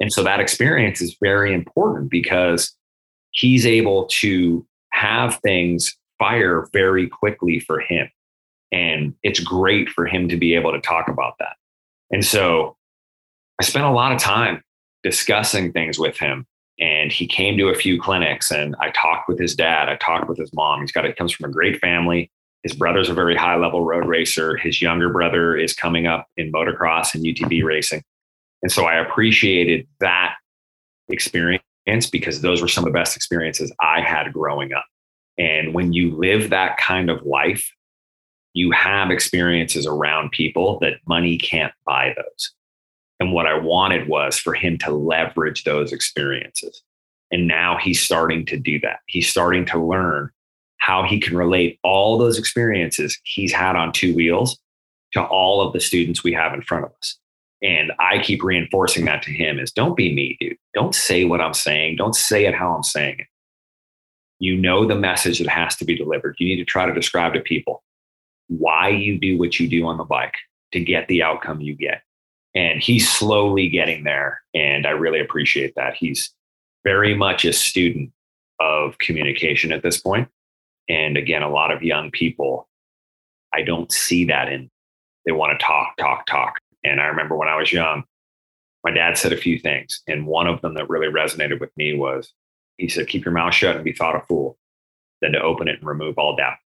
And 0.00 0.12
so 0.12 0.22
that 0.22 0.40
experience 0.40 1.00
is 1.00 1.16
very 1.22 1.54
important 1.54 2.10
because 2.10 2.76
he's 3.30 3.64
able 3.64 4.06
to 4.20 4.66
have 4.92 5.38
things 5.38 5.96
fire 6.18 6.68
very 6.72 7.08
quickly 7.08 7.58
for 7.60 7.80
him. 7.80 8.08
And 8.70 9.14
it's 9.22 9.40
great 9.40 9.88
for 9.88 10.06
him 10.06 10.28
to 10.28 10.36
be 10.36 10.54
able 10.54 10.72
to 10.72 10.80
talk 10.80 11.08
about 11.08 11.34
that. 11.38 11.56
And 12.10 12.24
so 12.24 12.76
I 13.60 13.64
spent 13.64 13.84
a 13.84 13.90
lot 13.90 14.12
of 14.12 14.18
time 14.18 14.62
discussing 15.02 15.72
things 15.72 15.98
with 15.98 16.18
him. 16.18 16.46
And 16.80 17.12
he 17.12 17.26
came 17.26 17.56
to 17.58 17.68
a 17.68 17.74
few 17.74 18.00
clinics 18.00 18.50
and 18.50 18.74
I 18.80 18.90
talked 18.90 19.28
with 19.28 19.38
his 19.38 19.54
dad. 19.54 19.88
I 19.88 19.96
talked 19.96 20.28
with 20.28 20.38
his 20.38 20.52
mom. 20.52 20.80
He's 20.80 20.92
got, 20.92 21.04
it 21.04 21.16
comes 21.16 21.32
from 21.32 21.48
a 21.48 21.52
great 21.52 21.78
family. 21.80 22.30
His 22.64 22.74
brother's 22.74 23.08
a 23.08 23.14
very 23.14 23.36
high 23.36 23.56
level 23.56 23.84
road 23.84 24.06
racer. 24.06 24.56
His 24.56 24.82
younger 24.82 25.10
brother 25.10 25.56
is 25.56 25.72
coming 25.72 26.06
up 26.06 26.26
in 26.36 26.50
motocross 26.50 27.14
and 27.14 27.24
UTV 27.24 27.62
racing. 27.62 28.02
And 28.62 28.72
so 28.72 28.86
I 28.86 28.96
appreciated 28.96 29.86
that 30.00 30.34
experience 31.08 31.62
because 32.10 32.40
those 32.40 32.62
were 32.62 32.68
some 32.68 32.84
of 32.84 32.92
the 32.92 32.98
best 32.98 33.14
experiences 33.14 33.72
I 33.80 34.00
had 34.00 34.32
growing 34.32 34.72
up. 34.72 34.86
And 35.38 35.74
when 35.74 35.92
you 35.92 36.16
live 36.16 36.50
that 36.50 36.78
kind 36.78 37.10
of 37.10 37.24
life, 37.26 37.70
you 38.54 38.70
have 38.70 39.10
experiences 39.10 39.86
around 39.86 40.30
people 40.30 40.78
that 40.80 40.94
money 41.06 41.36
can't 41.36 41.72
buy 41.84 42.14
those. 42.16 42.52
And 43.20 43.32
what 43.32 43.46
I 43.46 43.58
wanted 43.58 44.08
was 44.08 44.38
for 44.38 44.54
him 44.54 44.78
to 44.78 44.90
leverage 44.90 45.64
those 45.64 45.92
experiences. 45.92 46.82
And 47.30 47.46
now 47.46 47.78
he's 47.78 48.02
starting 48.02 48.44
to 48.46 48.56
do 48.56 48.80
that. 48.80 49.00
He's 49.06 49.28
starting 49.28 49.64
to 49.66 49.78
learn 49.78 50.30
how 50.78 51.02
he 51.02 51.18
can 51.18 51.36
relate 51.36 51.78
all 51.82 52.18
those 52.18 52.38
experiences 52.38 53.18
he's 53.24 53.52
had 53.52 53.76
on 53.76 53.92
two 53.92 54.14
wheels 54.14 54.58
to 55.12 55.22
all 55.22 55.60
of 55.60 55.72
the 55.72 55.80
students 55.80 56.22
we 56.22 56.32
have 56.32 56.52
in 56.52 56.62
front 56.62 56.84
of 56.84 56.92
us. 56.98 57.18
And 57.62 57.92
I 57.98 58.18
keep 58.18 58.42
reinforcing 58.44 59.06
that 59.06 59.22
to 59.22 59.30
him 59.30 59.58
is 59.58 59.72
don't 59.72 59.96
be 59.96 60.14
me, 60.14 60.36
dude. 60.38 60.58
Don't 60.74 60.94
say 60.94 61.24
what 61.24 61.40
I'm 61.40 61.54
saying. 61.54 61.96
Don't 61.96 62.14
say 62.14 62.44
it 62.44 62.54
how 62.54 62.74
I'm 62.74 62.82
saying 62.82 63.16
it. 63.20 63.26
You 64.38 64.56
know 64.58 64.86
the 64.86 64.96
message 64.96 65.38
that 65.38 65.48
has 65.48 65.74
to 65.76 65.84
be 65.84 65.96
delivered. 65.96 66.36
You 66.38 66.48
need 66.48 66.62
to 66.62 66.64
try 66.64 66.84
to 66.84 66.92
describe 66.92 67.32
to 67.32 67.40
people 67.40 67.82
why 68.48 68.88
you 68.90 69.18
do 69.18 69.38
what 69.38 69.58
you 69.58 69.68
do 69.68 69.86
on 69.86 69.96
the 69.96 70.04
bike 70.04 70.34
to 70.72 70.80
get 70.80 71.08
the 71.08 71.22
outcome 71.22 71.62
you 71.62 71.74
get. 71.74 72.02
And 72.54 72.80
he's 72.80 73.10
slowly 73.10 73.68
getting 73.68 74.04
there. 74.04 74.40
And 74.54 74.86
I 74.86 74.90
really 74.90 75.20
appreciate 75.20 75.74
that. 75.74 75.94
He's 75.94 76.30
very 76.84 77.14
much 77.14 77.44
a 77.44 77.52
student 77.52 78.12
of 78.60 78.98
communication 78.98 79.72
at 79.72 79.82
this 79.82 80.00
point. 80.00 80.28
And 80.88 81.16
again, 81.16 81.42
a 81.42 81.50
lot 81.50 81.72
of 81.72 81.82
young 81.82 82.10
people, 82.10 82.68
I 83.52 83.62
don't 83.62 83.90
see 83.90 84.24
that 84.26 84.52
in. 84.52 84.70
They 85.26 85.32
want 85.32 85.58
to 85.58 85.64
talk, 85.64 85.96
talk, 85.96 86.26
talk. 86.26 86.60
And 86.84 87.00
I 87.00 87.06
remember 87.06 87.36
when 87.36 87.48
I 87.48 87.56
was 87.56 87.72
young, 87.72 88.04
my 88.84 88.90
dad 88.90 89.16
said 89.16 89.32
a 89.32 89.36
few 89.38 89.58
things. 89.58 90.02
And 90.06 90.26
one 90.26 90.46
of 90.46 90.60
them 90.60 90.74
that 90.74 90.90
really 90.90 91.08
resonated 91.08 91.58
with 91.58 91.70
me 91.76 91.96
was 91.96 92.32
he 92.76 92.88
said, 92.88 93.08
keep 93.08 93.24
your 93.24 93.32
mouth 93.32 93.54
shut 93.54 93.76
and 93.76 93.84
be 93.84 93.92
thought 93.92 94.16
a 94.16 94.20
fool, 94.20 94.58
than 95.22 95.32
to 95.32 95.40
open 95.40 95.68
it 95.68 95.78
and 95.78 95.88
remove 95.88 96.18
all 96.18 96.36
doubt. 96.36 96.58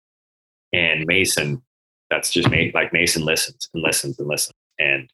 And 0.74 1.06
Mason, 1.06 1.62
that's 2.10 2.32
just 2.32 2.50
me. 2.50 2.72
Like 2.74 2.92
Mason 2.92 3.24
listens 3.24 3.70
and 3.74 3.84
listens 3.84 4.18
and 4.18 4.28
listens. 4.28 4.56
And 4.80 5.10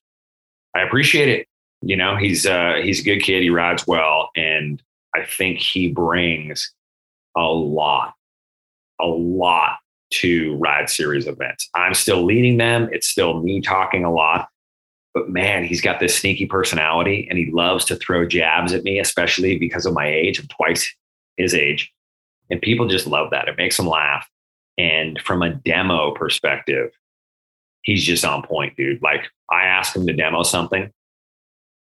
I 0.76 0.82
appreciate 0.82 1.30
it. 1.30 1.48
You 1.82 1.96
know, 1.96 2.16
he's 2.16 2.46
uh 2.46 2.76
he's 2.82 3.02
a 3.02 3.04
good 3.04 3.20
kid. 3.20 3.44
He 3.44 3.50
rides 3.50 3.86
well. 3.86 4.30
And 4.36 4.82
I 5.16 5.26
think 5.26 5.60
he 5.60 5.90
brings 5.90 6.74
a 7.36 7.44
lot, 7.44 8.14
a 9.02 9.06
lot 9.08 9.78
to 10.12 10.56
ride 10.58 10.90
series 10.90 11.28
events. 11.28 11.70
I'm 11.76 11.94
still 11.94 12.24
leading 12.24 12.58
them. 12.58 12.88
It's 12.92 13.08
still 13.08 13.42
me 13.42 13.62
talking 13.62 14.06
a 14.06 14.14
lot. 14.14 14.48
But 15.14 15.30
man, 15.30 15.64
he's 15.64 15.82
got 15.82 16.00
this 16.00 16.18
sneaky 16.18 16.46
personality 16.46 17.28
and 17.30 17.38
he 17.38 17.52
loves 17.52 17.86
to 17.86 17.96
throw 17.96 18.26
jabs 18.26 18.74
at 18.74 18.84
me, 18.84 19.00
especially 19.00 19.58
because 19.58 19.86
of 19.86 19.94
my 19.94 20.08
age. 20.08 20.40
I'm 20.40 20.48
twice 20.48 20.92
his 21.38 21.54
age. 21.54 21.92
And 22.50 22.62
people 22.62 22.88
just 22.88 23.08
love 23.08 23.30
that. 23.32 23.48
It 23.48 23.58
makes 23.58 23.78
them 23.78 23.88
laugh. 23.88 24.28
And 24.78 25.20
from 25.22 25.44
a 25.44 25.54
demo 25.54 26.12
perspective, 26.12 26.92
he's 27.84 28.04
just 28.04 28.26
on 28.26 28.44
point, 28.44 28.76
dude. 28.76 29.02
Like 29.02 29.22
I 29.50 29.64
ask 29.66 29.96
him 29.96 30.06
to 30.08 30.14
demo 30.14 30.44
something 30.44 30.92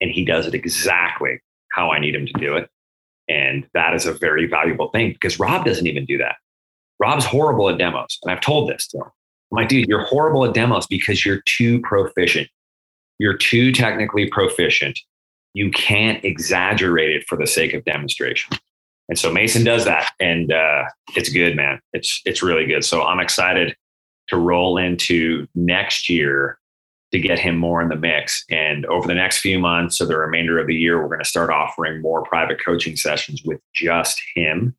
and 0.00 0.10
he 0.10 0.24
does 0.24 0.46
it 0.46 0.54
exactly 0.54 1.40
how 1.72 1.90
I 1.90 1.98
need 1.98 2.14
him 2.14 2.26
to 2.26 2.32
do 2.34 2.56
it. 2.56 2.70
And 3.28 3.66
that 3.74 3.94
is 3.94 4.06
a 4.06 4.12
very 4.14 4.46
valuable 4.46 4.90
thing 4.90 5.12
because 5.12 5.38
Rob 5.38 5.64
doesn't 5.64 5.86
even 5.86 6.06
do 6.06 6.16
that. 6.18 6.36
Rob's 6.98 7.26
horrible 7.26 7.68
at 7.68 7.78
demos. 7.78 8.18
And 8.22 8.32
I've 8.32 8.40
told 8.40 8.70
this 8.70 8.88
to 8.88 8.98
him. 8.98 9.04
I'm 9.04 9.56
like, 9.56 9.68
dude, 9.68 9.88
you're 9.88 10.04
horrible 10.04 10.44
at 10.44 10.54
demos 10.54 10.86
because 10.86 11.24
you're 11.26 11.42
too 11.46 11.80
proficient 11.80 12.48
you're 13.18 13.36
too 13.36 13.72
technically 13.72 14.28
proficient. 14.28 14.98
You 15.54 15.70
can't 15.70 16.24
exaggerate 16.24 17.10
it 17.10 17.24
for 17.28 17.36
the 17.36 17.46
sake 17.46 17.74
of 17.74 17.84
demonstration. 17.84 18.56
And 19.08 19.18
so 19.18 19.32
Mason 19.32 19.64
does 19.64 19.84
that, 19.86 20.10
and 20.20 20.52
uh, 20.52 20.84
it's 21.16 21.30
good, 21.30 21.56
man. 21.56 21.80
It's 21.92 22.20
it's 22.26 22.42
really 22.42 22.66
good. 22.66 22.84
So 22.84 23.02
I'm 23.02 23.20
excited 23.20 23.74
to 24.28 24.36
roll 24.36 24.78
into 24.78 25.46
next 25.54 26.08
year 26.08 26.58
to 27.12 27.18
get 27.18 27.38
him 27.38 27.56
more 27.56 27.80
in 27.80 27.88
the 27.88 27.96
mix. 27.96 28.44
And 28.50 28.84
over 28.86 29.06
the 29.06 29.14
next 29.14 29.38
few 29.38 29.58
months 29.58 30.00
or 30.00 30.06
the 30.06 30.18
remainder 30.18 30.58
of 30.58 30.66
the 30.66 30.74
year, 30.74 31.00
we're 31.00 31.08
going 31.08 31.20
to 31.20 31.24
start 31.24 31.50
offering 31.50 32.02
more 32.02 32.22
private 32.24 32.62
coaching 32.62 32.96
sessions 32.96 33.42
with 33.44 33.60
just 33.74 34.20
him. 34.34 34.76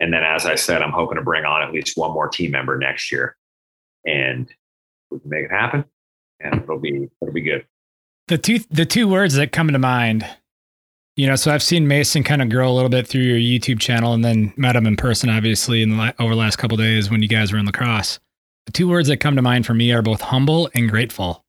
And 0.00 0.12
then, 0.12 0.22
as 0.24 0.46
I 0.46 0.54
said, 0.54 0.80
I'm 0.80 0.92
hoping 0.92 1.16
to 1.16 1.22
bring 1.22 1.44
on 1.44 1.62
at 1.62 1.72
least 1.72 1.98
one 1.98 2.12
more 2.12 2.28
team 2.28 2.52
member 2.52 2.78
next 2.78 3.12
year, 3.12 3.36
and 4.06 4.48
we 5.10 5.20
can 5.20 5.28
make 5.28 5.44
it 5.44 5.50
happen 5.50 5.84
and 6.40 6.62
it'll 6.62 6.78
be 6.78 7.08
it'll 7.20 7.34
be 7.34 7.40
good. 7.40 7.66
The 8.28 8.38
two 8.38 8.60
the 8.70 8.86
two 8.86 9.08
words 9.08 9.34
that 9.34 9.52
come 9.52 9.68
to 9.68 9.78
mind, 9.78 10.26
you 11.16 11.26
know, 11.26 11.36
so 11.36 11.52
I've 11.52 11.62
seen 11.62 11.88
Mason 11.88 12.22
kind 12.22 12.42
of 12.42 12.48
grow 12.48 12.70
a 12.70 12.74
little 12.74 12.88
bit 12.88 13.06
through 13.06 13.22
your 13.22 13.38
YouTube 13.38 13.80
channel, 13.80 14.12
and 14.12 14.24
then 14.24 14.52
met 14.56 14.76
him 14.76 14.86
in 14.86 14.96
person, 14.96 15.30
obviously, 15.30 15.82
in 15.82 15.96
the 15.96 16.14
over 16.18 16.34
the 16.34 16.40
last 16.40 16.56
couple 16.56 16.76
days 16.76 17.10
when 17.10 17.22
you 17.22 17.28
guys 17.28 17.52
were 17.52 17.58
in 17.58 17.66
La 17.66 17.72
Crosse. 17.72 18.18
The 18.66 18.72
two 18.72 18.88
words 18.88 19.08
that 19.08 19.18
come 19.18 19.36
to 19.36 19.42
mind 19.42 19.66
for 19.66 19.74
me 19.74 19.92
are 19.92 20.02
both 20.02 20.20
humble 20.20 20.70
and 20.74 20.88
grateful. 20.88 21.44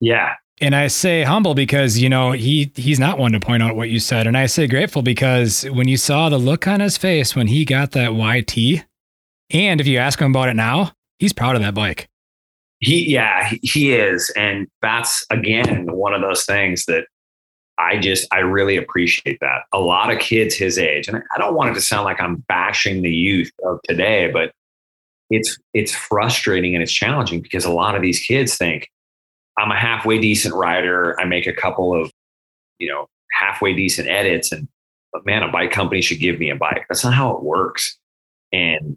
Yeah. 0.00 0.34
And 0.60 0.76
I 0.76 0.86
say 0.86 1.22
humble 1.22 1.54
because, 1.54 1.98
you 1.98 2.08
know, 2.08 2.32
he 2.32 2.72
he's 2.76 3.00
not 3.00 3.18
one 3.18 3.32
to 3.32 3.40
point 3.40 3.62
out 3.62 3.74
what 3.74 3.90
you 3.90 3.98
said. 3.98 4.26
And 4.26 4.36
I 4.36 4.46
say 4.46 4.66
grateful 4.66 5.02
because 5.02 5.64
when 5.70 5.88
you 5.88 5.96
saw 5.96 6.28
the 6.28 6.38
look 6.38 6.66
on 6.66 6.80
his 6.80 6.96
face 6.96 7.34
when 7.34 7.48
he 7.48 7.64
got 7.64 7.92
that 7.92 8.14
YT, 8.14 8.84
and 9.50 9.80
if 9.80 9.86
you 9.86 9.98
ask 9.98 10.20
him 10.20 10.30
about 10.30 10.48
it 10.48 10.56
now, 10.56 10.92
he's 11.18 11.32
proud 11.32 11.56
of 11.56 11.62
that 11.62 11.74
bike. 11.74 12.08
He, 12.78 13.12
yeah, 13.12 13.52
he 13.62 13.92
is. 13.92 14.30
And 14.36 14.66
that's, 14.80 15.24
again, 15.30 15.86
one 15.92 16.14
of 16.14 16.20
those 16.20 16.44
things 16.44 16.84
that 16.86 17.06
I 17.78 17.98
just, 17.98 18.26
I 18.32 18.38
really 18.38 18.76
appreciate 18.76 19.38
that. 19.40 19.62
A 19.72 19.78
lot 19.78 20.12
of 20.12 20.18
kids 20.18 20.56
his 20.56 20.78
age, 20.78 21.06
and 21.06 21.22
I 21.34 21.38
don't 21.38 21.54
want 21.54 21.70
it 21.70 21.74
to 21.74 21.80
sound 21.80 22.04
like 22.04 22.20
I'm 22.20 22.36
bashing 22.48 23.02
the 23.02 23.12
youth 23.12 23.52
of 23.64 23.78
today, 23.88 24.30
but 24.32 24.52
it's, 25.30 25.58
it's 25.74 25.92
frustrating 25.92 26.74
and 26.74 26.82
it's 26.82 26.92
challenging 26.92 27.40
because 27.40 27.64
a 27.64 27.70
lot 27.70 27.94
of 27.94 28.02
these 28.02 28.20
kids 28.20 28.56
think 28.56 28.88
I'm 29.58 29.70
a 29.70 29.78
halfway 29.78 30.18
decent 30.18 30.54
rider. 30.54 31.18
I 31.20 31.24
make 31.24 31.46
a 31.46 31.52
couple 31.52 31.94
of, 31.94 32.10
you 32.78 32.88
know, 32.88 33.06
halfway 33.32 33.74
decent 33.74 34.08
edits 34.08 34.52
and 34.52 34.68
but 35.12 35.26
man, 35.26 35.42
a 35.42 35.52
bike 35.52 35.70
company 35.70 36.00
should 36.00 36.20
give 36.20 36.38
me 36.38 36.48
a 36.48 36.56
bike. 36.56 36.86
That's 36.88 37.04
not 37.04 37.12
how 37.12 37.36
it 37.36 37.42
works. 37.42 37.98
And 38.50 38.96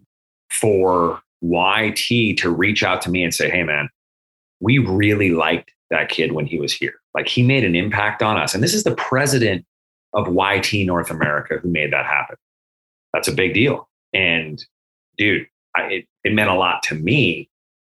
for 0.50 1.20
YT 1.42 2.38
to 2.38 2.50
reach 2.50 2.82
out 2.82 3.02
to 3.02 3.10
me 3.10 3.22
and 3.22 3.34
say, 3.34 3.50
hey 3.50 3.62
man, 3.62 3.88
we 4.60 4.78
really 4.78 5.30
liked 5.30 5.72
that 5.90 6.08
kid 6.08 6.32
when 6.32 6.46
he 6.46 6.58
was 6.58 6.72
here. 6.72 6.94
Like 7.14 7.28
he 7.28 7.42
made 7.42 7.64
an 7.64 7.76
impact 7.76 8.22
on 8.22 8.38
us. 8.38 8.54
And 8.54 8.62
this 8.62 8.74
is 8.74 8.84
the 8.84 8.94
president 8.94 9.64
of 10.14 10.28
YT 10.28 10.86
North 10.86 11.10
America 11.10 11.58
who 11.62 11.68
made 11.68 11.92
that 11.92 12.06
happen. 12.06 12.36
That's 13.12 13.28
a 13.28 13.32
big 13.32 13.54
deal. 13.54 13.88
And 14.14 14.64
dude, 15.18 15.46
I, 15.76 15.82
it, 15.84 16.06
it 16.24 16.32
meant 16.32 16.50
a 16.50 16.54
lot 16.54 16.82
to 16.84 16.94
me 16.94 17.48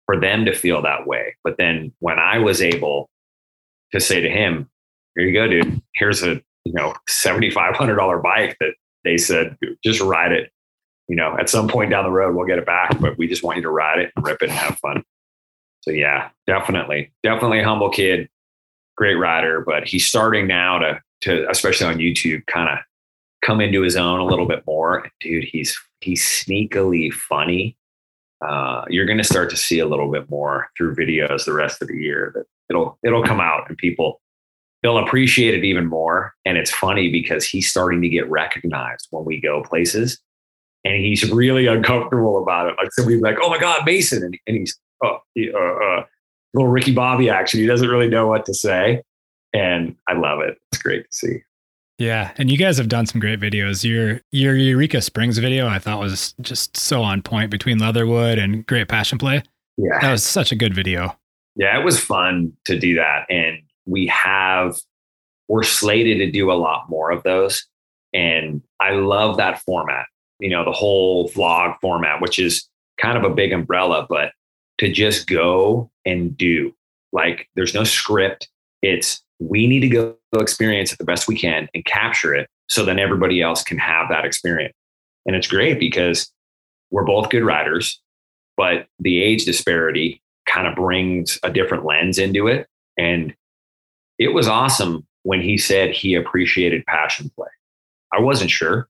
for 0.05 0.19
them 0.19 0.45
to 0.45 0.53
feel 0.53 0.81
that 0.81 1.05
way. 1.05 1.35
But 1.43 1.57
then 1.57 1.93
when 1.99 2.17
I 2.17 2.39
was 2.39 2.61
able 2.61 3.09
to 3.91 3.99
say 3.99 4.21
to 4.21 4.29
him, 4.29 4.69
here 5.15 5.25
you 5.25 5.33
go, 5.33 5.47
dude, 5.47 5.81
here's 5.95 6.23
a, 6.23 6.41
you 6.63 6.73
know, 6.73 6.93
$7,500 7.09 8.23
bike 8.23 8.57
that 8.59 8.73
they 9.03 9.17
said, 9.17 9.57
just 9.83 10.01
ride 10.01 10.31
it. 10.31 10.51
You 11.07 11.15
know, 11.15 11.37
at 11.39 11.49
some 11.49 11.69
point 11.69 11.89
down 11.91 12.03
the 12.03 12.11
road, 12.11 12.35
we'll 12.35 12.47
get 12.47 12.57
it 12.57 12.65
back, 12.65 12.99
but 12.99 13.17
we 13.17 13.27
just 13.27 13.43
want 13.43 13.55
you 13.57 13.63
to 13.63 13.69
ride 13.69 13.99
it 13.99 14.11
and 14.15 14.25
rip 14.25 14.41
it 14.41 14.49
and 14.49 14.57
have 14.57 14.77
fun. 14.79 15.03
So 15.81 15.91
yeah, 15.91 16.29
definitely, 16.47 17.13
definitely 17.23 17.63
humble 17.63 17.89
kid, 17.89 18.27
great 18.97 19.15
rider, 19.15 19.63
but 19.65 19.87
he's 19.87 20.05
starting 20.05 20.47
now 20.47 20.79
to, 20.79 21.01
to, 21.21 21.49
especially 21.49 21.87
on 21.87 21.97
YouTube, 21.97 22.45
kind 22.47 22.69
of 22.69 22.79
come 23.47 23.61
into 23.61 23.81
his 23.81 23.95
own 23.95 24.19
a 24.19 24.25
little 24.25 24.45
bit 24.45 24.61
more. 24.67 25.09
Dude, 25.21 25.45
he's, 25.45 25.79
he's 26.01 26.21
sneakily 26.21 27.11
funny. 27.13 27.77
Uh, 28.45 28.83
you're 28.89 29.05
going 29.05 29.17
to 29.17 29.23
start 29.23 29.49
to 29.49 29.57
see 29.57 29.79
a 29.79 29.87
little 29.87 30.11
bit 30.11 30.29
more 30.29 30.67
through 30.77 30.95
videos 30.95 31.45
the 31.45 31.53
rest 31.53 31.81
of 31.81 31.87
the 31.87 31.95
year 31.95 32.31
that 32.35 32.45
it'll 32.69 32.99
it'll 33.03 33.23
come 33.23 33.39
out 33.39 33.67
and 33.67 33.77
people 33.77 34.21
they'll 34.83 34.99
appreciate 34.99 35.55
it 35.55 35.63
even 35.63 35.87
more. 35.87 36.35
And 36.45 36.55
it's 36.55 36.69
funny 36.69 37.09
because 37.09 37.45
he's 37.45 37.67
starting 37.67 37.99
to 38.01 38.09
get 38.09 38.29
recognized 38.29 39.07
when 39.09 39.25
we 39.25 39.41
go 39.41 39.63
places. 39.63 40.19
And 40.83 41.03
he's 41.03 41.27
really 41.31 41.65
uncomfortable 41.65 42.43
about 42.43 42.67
it. 42.67 42.75
Like 42.77 42.91
somebody's 42.91 43.21
like 43.21 43.37
oh 43.41 43.49
my 43.49 43.57
god 43.57 43.83
mason. 43.87 44.21
And, 44.21 44.37
and 44.45 44.57
he's 44.57 44.77
oh 45.03 45.17
uh, 45.39 45.57
uh, 45.57 46.03
little 46.53 46.69
ricky 46.69 46.93
bobby 46.93 47.31
action. 47.31 47.59
He 47.59 47.65
doesn't 47.65 47.89
really 47.89 48.09
know 48.09 48.27
what 48.27 48.45
to 48.45 48.53
say. 48.53 49.01
And 49.53 49.95
i 50.07 50.13
love 50.13 50.41
it. 50.41 50.59
It's 50.71 50.81
great 50.83 51.09
to 51.09 51.17
see 51.17 51.39
yeah, 51.97 52.31
and 52.37 52.51
you 52.51 52.57
guys 52.57 52.77
have 52.77 52.89
done 52.89 53.05
some 53.07 53.19
great 53.19 53.39
videos. 53.39 53.83
Your 53.83 54.21
your 54.31 54.55
Eureka 54.55 55.01
Springs 55.01 55.39
video 55.39 55.67
I 55.67 55.79
thought 55.79 55.99
was 55.99 56.33
just 56.41 56.77
so 56.77 57.01
on 57.01 57.21
point 57.23 57.49
between 57.49 57.79
Leatherwood 57.79 58.37
and 58.37 58.65
Great 58.67 58.87
Passion 58.87 59.17
Play. 59.17 59.41
Yeah. 59.77 59.99
That 60.01 60.11
was 60.11 60.23
such 60.23 60.51
a 60.51 60.55
good 60.55 60.75
video. 60.75 61.17
Yeah, 61.55 61.79
it 61.79 61.83
was 61.83 61.99
fun 61.99 62.53
to 62.65 62.77
do 62.77 62.95
that 62.95 63.25
and 63.29 63.57
we 63.85 64.05
have 64.07 64.75
we're 65.47 65.63
slated 65.63 66.17
to 66.19 66.31
do 66.31 66.51
a 66.51 66.53
lot 66.53 66.89
more 66.89 67.09
of 67.09 67.23
those 67.23 67.65
and 68.13 68.61
I 68.79 68.91
love 68.91 69.37
that 69.37 69.61
format. 69.61 70.05
You 70.39 70.51
know, 70.51 70.63
the 70.63 70.71
whole 70.71 71.29
vlog 71.29 71.77
format 71.81 72.21
which 72.21 72.37
is 72.37 72.67
kind 73.01 73.17
of 73.17 73.23
a 73.23 73.33
big 73.33 73.53
umbrella 73.53 74.05
but 74.07 74.33
to 74.77 74.91
just 74.91 75.27
go 75.27 75.89
and 76.05 76.37
do. 76.37 76.75
Like 77.11 77.49
there's 77.55 77.73
no 77.73 77.83
script. 77.83 78.49
It's 78.83 79.23
we 79.39 79.65
need 79.65 79.79
to 79.79 79.89
go 79.89 80.15
experience 80.33 80.91
it 80.91 80.97
the 80.97 81.05
best 81.05 81.27
we 81.27 81.37
can 81.37 81.67
and 81.73 81.85
capture 81.85 82.35
it 82.35 82.49
so 82.67 82.83
then 82.83 82.99
everybody 82.99 83.41
else 83.41 83.63
can 83.63 83.77
have 83.77 84.09
that 84.09 84.25
experience. 84.25 84.73
And 85.25 85.35
it's 85.35 85.47
great 85.47 85.79
because 85.79 86.31
we're 86.91 87.05
both 87.05 87.29
good 87.29 87.43
riders, 87.43 88.01
but 88.55 88.87
the 88.99 89.21
age 89.21 89.45
disparity 89.45 90.21
kind 90.45 90.67
of 90.67 90.75
brings 90.75 91.39
a 91.43 91.49
different 91.49 91.85
lens 91.85 92.17
into 92.17 92.47
it. 92.47 92.67
And 92.97 93.33
it 94.19 94.29
was 94.29 94.47
awesome 94.47 95.05
when 95.23 95.41
he 95.41 95.57
said 95.57 95.91
he 95.91 96.15
appreciated 96.15 96.85
passion 96.85 97.31
play. 97.35 97.49
I 98.13 98.21
wasn't 98.21 98.51
sure. 98.51 98.87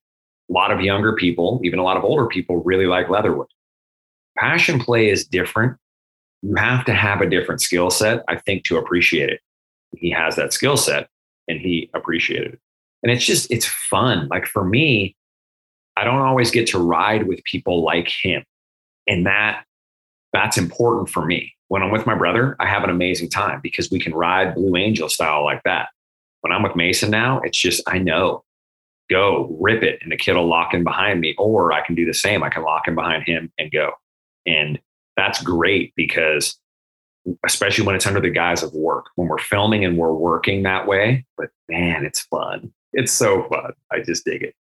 A 0.49 0.53
lot 0.53 0.71
of 0.71 0.81
younger 0.81 1.13
people, 1.13 1.59
even 1.63 1.79
a 1.79 1.83
lot 1.83 1.97
of 1.97 2.03
older 2.03 2.27
people, 2.27 2.63
really 2.63 2.85
like 2.85 3.09
Leatherwood. 3.09 3.47
Passion 4.37 4.79
play 4.79 5.09
is 5.09 5.25
different. 5.25 5.77
You 6.43 6.55
have 6.55 6.85
to 6.85 6.93
have 6.93 7.21
a 7.21 7.29
different 7.29 7.61
skill 7.61 7.89
set, 7.89 8.23
I 8.27 8.37
think, 8.37 8.63
to 8.65 8.77
appreciate 8.77 9.29
it 9.29 9.41
he 9.95 10.11
has 10.11 10.35
that 10.35 10.53
skill 10.53 10.77
set 10.77 11.09
and 11.47 11.59
he 11.59 11.89
appreciated 11.93 12.53
it. 12.53 12.59
And 13.03 13.11
it's 13.11 13.25
just, 13.25 13.51
it's 13.51 13.65
fun. 13.65 14.27
Like 14.29 14.45
for 14.45 14.65
me, 14.65 15.15
I 15.95 16.03
don't 16.03 16.21
always 16.21 16.51
get 16.51 16.67
to 16.67 16.79
ride 16.79 17.27
with 17.27 17.43
people 17.43 17.83
like 17.83 18.11
him. 18.21 18.43
And 19.07 19.25
that, 19.25 19.63
that's 20.33 20.57
important 20.57 21.09
for 21.09 21.25
me. 21.25 21.53
When 21.69 21.81
I'm 21.81 21.91
with 21.91 22.05
my 22.05 22.15
brother, 22.15 22.55
I 22.59 22.67
have 22.67 22.83
an 22.83 22.89
amazing 22.89 23.29
time 23.29 23.59
because 23.61 23.91
we 23.91 23.99
can 23.99 24.13
ride 24.13 24.55
Blue 24.55 24.75
Angel 24.75 25.09
style 25.09 25.43
like 25.43 25.61
that. 25.63 25.89
When 26.41 26.51
I'm 26.51 26.63
with 26.63 26.75
Mason 26.75 27.09
now, 27.09 27.39
it's 27.39 27.57
just, 27.57 27.81
I 27.87 27.97
know, 27.97 28.43
go 29.09 29.57
rip 29.59 29.83
it 29.83 29.99
and 30.01 30.11
the 30.11 30.17
kid 30.17 30.33
will 30.33 30.47
lock 30.47 30.73
in 30.73 30.83
behind 30.83 31.21
me, 31.21 31.35
or 31.37 31.71
I 31.71 31.85
can 31.85 31.95
do 31.95 32.05
the 32.05 32.13
same. 32.13 32.43
I 32.43 32.49
can 32.49 32.63
lock 32.63 32.87
in 32.87 32.95
behind 32.95 33.23
him 33.23 33.51
and 33.57 33.71
go. 33.71 33.91
And 34.45 34.79
that's 35.15 35.41
great 35.41 35.93
because 35.95 36.57
especially 37.45 37.85
when 37.85 37.95
it's 37.95 38.05
under 38.05 38.21
the 38.21 38.29
guise 38.29 38.63
of 38.63 38.73
work. 38.73 39.07
When 39.15 39.27
we're 39.27 39.37
filming 39.37 39.85
and 39.85 39.97
we're 39.97 40.13
working 40.13 40.63
that 40.63 40.87
way, 40.87 41.25
but 41.37 41.49
man, 41.69 42.05
it's 42.05 42.21
fun. 42.21 42.71
It's 42.93 43.11
so 43.11 43.47
fun. 43.49 43.73
I 43.91 43.99
just 43.99 44.25
dig 44.25 44.43
it. 44.43 44.55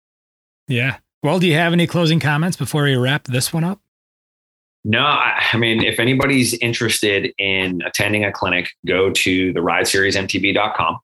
Yeah. 0.69 0.97
Well, 1.23 1.39
do 1.39 1.47
you 1.47 1.55
have 1.55 1.73
any 1.73 1.87
closing 1.87 2.21
comments 2.21 2.57
before 2.57 2.85
we 2.85 2.97
wrap 2.97 3.25
this 3.25 3.53
one 3.53 3.65
up? 3.65 3.81
No, 4.85 5.05
I 5.05 5.57
mean, 5.57 5.83
if 5.83 5.99
anybody's 5.99 6.53
interested 6.55 7.33
in 7.39 7.81
attending 7.87 8.25
a 8.25 8.33
clinic, 8.33 8.69
go 8.87 9.11
to 9.11 9.53
the 9.55 9.61
rideseriesmtb.com. 9.61 10.99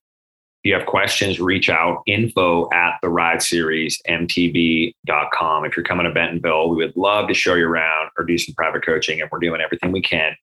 If 0.62 0.68
you 0.68 0.75
have 0.75 0.85
questions, 0.85 1.40
reach 1.40 1.70
out 1.70 2.03
info 2.07 2.68
at 2.75 2.99
the 3.01 3.09
rideseriesmtb.com. 3.09 5.64
If 5.64 5.75
you're 5.75 5.85
coming 5.85 6.05
to 6.05 6.12
Bentonville, 6.12 6.68
we 6.68 6.77
would 6.77 6.94
love 6.94 7.29
to 7.29 7.35
show 7.35 7.55
you 7.55 7.66
around 7.66 8.11
or 8.18 8.27
do 8.27 8.37
some 8.37 8.55
private 8.55 8.85
coaching, 8.85 9.23
and 9.23 9.31
we're 9.33 9.38
doing 9.38 9.62
everything 9.62 9.92
we 9.92 10.03
can 10.03 10.37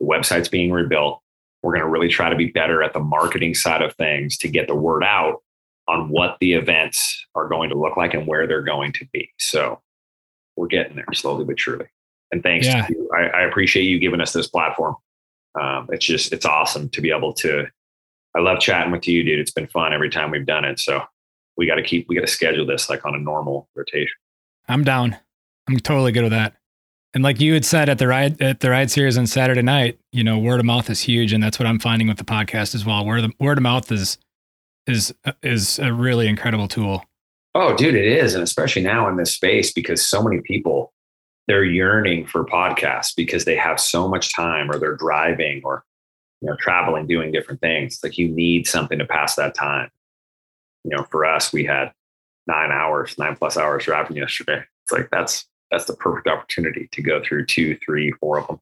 the 0.00 0.06
website's 0.06 0.48
being 0.48 0.72
rebuilt. 0.72 1.20
We're 1.62 1.72
going 1.72 1.84
to 1.84 1.90
really 1.90 2.08
try 2.08 2.28
to 2.28 2.36
be 2.36 2.46
better 2.46 2.82
at 2.82 2.92
the 2.92 3.00
marketing 3.00 3.54
side 3.54 3.82
of 3.82 3.94
things 3.94 4.36
to 4.38 4.48
get 4.48 4.68
the 4.68 4.74
word 4.74 5.02
out 5.02 5.42
on 5.88 6.08
what 6.08 6.36
the 6.40 6.52
events 6.52 7.26
are 7.34 7.48
going 7.48 7.70
to 7.70 7.76
look 7.76 7.96
like 7.96 8.14
and 8.14 8.26
where 8.26 8.46
they're 8.46 8.62
going 8.62 8.92
to 8.92 9.06
be. 9.12 9.30
So 9.38 9.80
we're 10.56 10.66
getting 10.66 10.96
there 10.96 11.06
slowly 11.12 11.44
but 11.44 11.58
surely. 11.58 11.86
And 12.32 12.42
thanks 12.42 12.66
yeah. 12.66 12.86
to 12.86 12.92
you. 12.92 13.10
I, 13.16 13.26
I, 13.26 13.42
appreciate 13.42 13.84
you 13.84 14.00
giving 14.00 14.20
us 14.20 14.32
this 14.32 14.48
platform. 14.48 14.96
Um, 15.60 15.88
it's 15.92 16.04
just, 16.04 16.32
it's 16.32 16.44
awesome 16.44 16.88
to 16.90 17.00
be 17.00 17.10
able 17.10 17.32
to. 17.34 17.66
I 18.34 18.40
love 18.40 18.58
chatting 18.58 18.90
with 18.90 19.06
you, 19.06 19.22
dude. 19.22 19.38
It's 19.38 19.52
been 19.52 19.68
fun 19.68 19.92
every 19.92 20.10
time 20.10 20.30
we've 20.30 20.44
done 20.44 20.64
it. 20.64 20.78
So 20.80 21.02
we 21.56 21.66
got 21.66 21.76
to 21.76 21.82
keep, 21.82 22.08
we 22.08 22.16
got 22.16 22.22
to 22.22 22.26
schedule 22.32 22.66
this 22.66 22.90
like 22.90 23.06
on 23.06 23.14
a 23.14 23.18
normal 23.18 23.68
rotation. 23.74 24.16
I'm 24.68 24.82
down. 24.82 25.16
I'm 25.68 25.78
totally 25.78 26.12
good 26.12 26.24
with 26.24 26.32
that. 26.32 26.54
And 27.16 27.24
like 27.24 27.40
you 27.40 27.54
had 27.54 27.64
said 27.64 27.88
at 27.88 27.96
the 27.96 28.06
ride 28.08 28.42
at 28.42 28.60
the 28.60 28.68
ride 28.68 28.90
series 28.90 29.16
on 29.16 29.26
Saturday 29.26 29.62
night, 29.62 29.98
you 30.12 30.22
know, 30.22 30.38
word 30.38 30.60
of 30.60 30.66
mouth 30.66 30.90
is 30.90 31.00
huge, 31.00 31.32
and 31.32 31.42
that's 31.42 31.58
what 31.58 31.64
I'm 31.64 31.78
finding 31.78 32.08
with 32.08 32.18
the 32.18 32.24
podcast 32.24 32.74
as 32.74 32.84
well. 32.84 33.06
Word 33.06 33.24
of, 33.24 33.32
word 33.40 33.56
of 33.56 33.62
mouth 33.62 33.90
is 33.90 34.18
is 34.86 35.14
is 35.42 35.78
a 35.78 35.94
really 35.94 36.28
incredible 36.28 36.68
tool. 36.68 37.06
Oh, 37.54 37.74
dude, 37.74 37.94
it 37.94 38.04
is, 38.04 38.34
and 38.34 38.42
especially 38.42 38.82
now 38.82 39.08
in 39.08 39.16
this 39.16 39.32
space 39.32 39.72
because 39.72 40.06
so 40.06 40.22
many 40.22 40.42
people 40.42 40.92
they're 41.48 41.64
yearning 41.64 42.26
for 42.26 42.44
podcasts 42.44 43.16
because 43.16 43.46
they 43.46 43.56
have 43.56 43.80
so 43.80 44.06
much 44.06 44.34
time, 44.34 44.70
or 44.70 44.78
they're 44.78 44.94
driving, 44.94 45.62
or 45.64 45.86
you 46.42 46.50
know, 46.50 46.56
traveling, 46.56 47.06
doing 47.06 47.32
different 47.32 47.62
things. 47.62 47.98
Like 48.02 48.18
you 48.18 48.28
need 48.28 48.66
something 48.66 48.98
to 48.98 49.06
pass 49.06 49.36
that 49.36 49.54
time. 49.54 49.88
You 50.84 50.94
know, 50.94 51.06
for 51.10 51.24
us, 51.24 51.50
we 51.50 51.64
had 51.64 51.94
nine 52.46 52.70
hours, 52.70 53.16
nine 53.16 53.36
plus 53.36 53.56
hours 53.56 53.86
driving 53.86 54.18
yesterday. 54.18 54.62
It's 54.82 54.92
like 54.92 55.08
that's 55.10 55.46
that's 55.70 55.86
the 55.86 55.94
perfect 55.94 56.28
opportunity 56.28 56.88
to 56.92 57.02
go 57.02 57.20
through 57.22 57.46
two, 57.46 57.76
three, 57.84 58.12
four 58.12 58.38
of 58.38 58.46
them. 58.46 58.60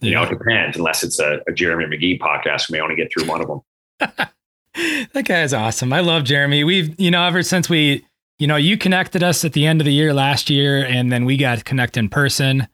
You 0.00 0.12
know, 0.12 0.22
it 0.22 0.30
depends. 0.30 0.76
Unless 0.76 1.02
it's 1.02 1.18
a, 1.18 1.40
a 1.48 1.52
Jeremy 1.52 1.84
McGhee 1.84 2.20
podcast, 2.20 2.70
we 2.70 2.78
may 2.78 2.82
only 2.82 2.94
get 2.94 3.12
through 3.12 3.26
one 3.26 3.40
of 3.40 3.48
them. 3.48 3.60
that 5.12 5.24
guy 5.24 5.42
is 5.42 5.52
awesome. 5.52 5.92
I 5.92 6.00
love 6.00 6.24
Jeremy. 6.24 6.62
We've, 6.64 6.98
you 7.00 7.10
know, 7.10 7.24
ever 7.24 7.42
since 7.42 7.68
we, 7.68 8.06
you 8.38 8.46
know, 8.46 8.56
you 8.56 8.78
connected 8.78 9.22
us 9.24 9.44
at 9.44 9.52
the 9.52 9.66
end 9.66 9.80
of 9.80 9.84
the 9.84 9.92
year 9.92 10.14
last 10.14 10.50
year, 10.50 10.84
and 10.84 11.10
then 11.10 11.24
we 11.24 11.36
got 11.36 11.58
to 11.58 11.64
connect 11.64 11.96
in 11.96 12.08
person 12.08 12.68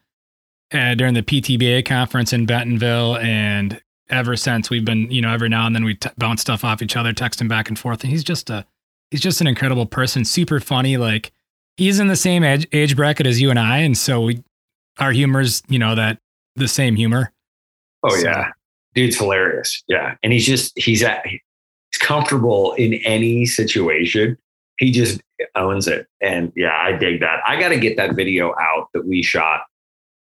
uh, 0.72 0.94
during 0.94 1.14
the 1.14 1.22
PTBA 1.22 1.86
conference 1.86 2.32
in 2.32 2.44
Bentonville. 2.44 3.16
And 3.16 3.80
ever 4.10 4.36
since 4.36 4.68
we've 4.68 4.84
been, 4.84 5.10
you 5.10 5.22
know, 5.22 5.32
every 5.32 5.48
now 5.48 5.66
and 5.66 5.74
then 5.74 5.84
we 5.84 5.94
t- 5.94 6.10
bounce 6.18 6.42
stuff 6.42 6.64
off 6.64 6.82
each 6.82 6.96
other, 6.96 7.14
texting 7.14 7.48
back 7.48 7.68
and 7.68 7.78
forth. 7.78 8.02
And 8.02 8.10
he's 8.10 8.24
just 8.24 8.50
a, 8.50 8.66
he's 9.10 9.20
just 9.20 9.40
an 9.40 9.46
incredible 9.46 9.86
person, 9.86 10.26
super 10.26 10.60
funny. 10.60 10.98
Like, 10.98 11.32
he's 11.76 11.98
in 11.98 12.08
the 12.08 12.16
same 12.16 12.44
age, 12.44 12.66
age 12.72 12.96
bracket 12.96 13.26
as 13.26 13.40
you 13.40 13.50
and 13.50 13.58
I, 13.58 13.78
and 13.78 13.96
so 13.96 14.20
we, 14.20 14.42
our 14.98 15.12
humor's 15.12 15.62
you 15.68 15.78
know 15.78 15.94
that 15.94 16.18
the 16.56 16.68
same 16.68 16.96
humor. 16.96 17.32
Oh 18.02 18.16
so. 18.16 18.28
yeah, 18.28 18.50
dude's 18.94 19.16
hilarious. 19.16 19.82
Yeah, 19.88 20.16
and 20.22 20.32
he's 20.32 20.46
just 20.46 20.72
he's 20.76 21.02
at 21.02 21.26
he's 21.26 21.40
comfortable 22.00 22.74
in 22.74 22.94
any 23.04 23.46
situation. 23.46 24.38
He 24.78 24.90
just 24.90 25.20
owns 25.54 25.86
it, 25.88 26.06
and 26.20 26.52
yeah, 26.56 26.76
I 26.76 26.92
dig 26.92 27.20
that. 27.20 27.40
I 27.46 27.58
got 27.58 27.68
to 27.70 27.78
get 27.78 27.96
that 27.96 28.14
video 28.14 28.54
out 28.60 28.88
that 28.94 29.06
we 29.06 29.22
shot. 29.22 29.62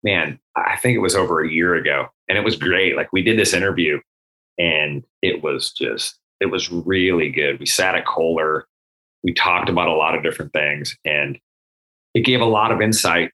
Man, 0.04 0.40
I 0.56 0.78
think 0.78 0.96
it 0.96 1.00
was 1.02 1.16
over 1.16 1.42
a 1.42 1.52
year 1.52 1.76
ago, 1.76 2.08
and 2.28 2.38
it 2.38 2.44
was 2.44 2.56
great. 2.56 2.96
Like 2.96 3.12
we 3.12 3.22
did 3.22 3.38
this 3.38 3.54
interview, 3.54 4.00
and 4.58 5.04
it 5.22 5.44
was 5.44 5.72
just 5.72 6.20
It 6.40 6.48
was 6.48 6.72
really 6.72 7.30
good. 7.30 7.60
We 7.60 7.66
sat 7.66 7.96
at 7.96 8.06
Coler. 8.06 8.66
We 9.24 9.34
talked 9.34 9.70
about 9.70 9.88
a 9.88 9.94
lot 9.94 10.16
of 10.16 10.24
different 10.24 10.54
things, 10.54 10.98
and 11.06 11.40
it 12.14 12.22
gave 12.22 12.42
a 12.42 12.46
lot 12.46 12.72
of 12.72 12.82
insight 12.82 13.32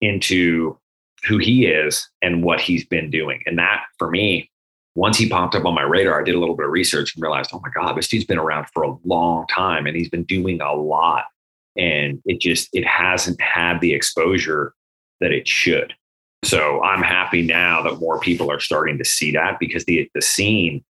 into 0.00 0.78
who 1.24 1.38
he 1.38 1.66
is 1.66 2.08
and 2.22 2.42
what 2.42 2.60
he's 2.60 2.84
been 2.84 3.10
doing. 3.10 3.42
And 3.46 3.58
that, 3.58 3.84
for 3.98 4.10
me, 4.10 4.50
once 4.94 5.18
he 5.18 5.28
popped 5.28 5.54
up 5.54 5.64
on 5.64 5.74
my 5.74 5.82
radar, 5.82 6.20
I 6.20 6.24
did 6.24 6.34
a 6.34 6.38
little 6.38 6.56
bit 6.56 6.66
of 6.66 6.72
research 6.72 7.14
and 7.14 7.22
realized, 7.22 7.50
oh 7.52 7.60
my 7.62 7.70
God, 7.74 7.96
this 7.96 8.08
dude's 8.08 8.24
been 8.24 8.38
around 8.38 8.66
for 8.72 8.82
a 8.82 8.96
long 9.04 9.46
time 9.46 9.86
and 9.86 9.96
he's 9.96 10.08
been 10.08 10.24
doing 10.24 10.60
a 10.60 10.74
lot. 10.74 11.26
And 11.76 12.20
it 12.24 12.40
just, 12.40 12.68
it 12.72 12.86
hasn't 12.86 13.40
had 13.40 13.80
the 13.80 13.92
exposure 13.92 14.74
that 15.20 15.32
it 15.32 15.46
should. 15.46 15.94
So 16.44 16.82
I'm 16.82 17.02
happy 17.02 17.42
now 17.42 17.82
that 17.82 18.00
more 18.00 18.18
people 18.18 18.50
are 18.50 18.60
starting 18.60 18.98
to 18.98 19.04
see 19.04 19.30
that 19.32 19.58
because 19.60 19.84
the, 19.84 20.10
the 20.14 20.22
scene 20.22 20.82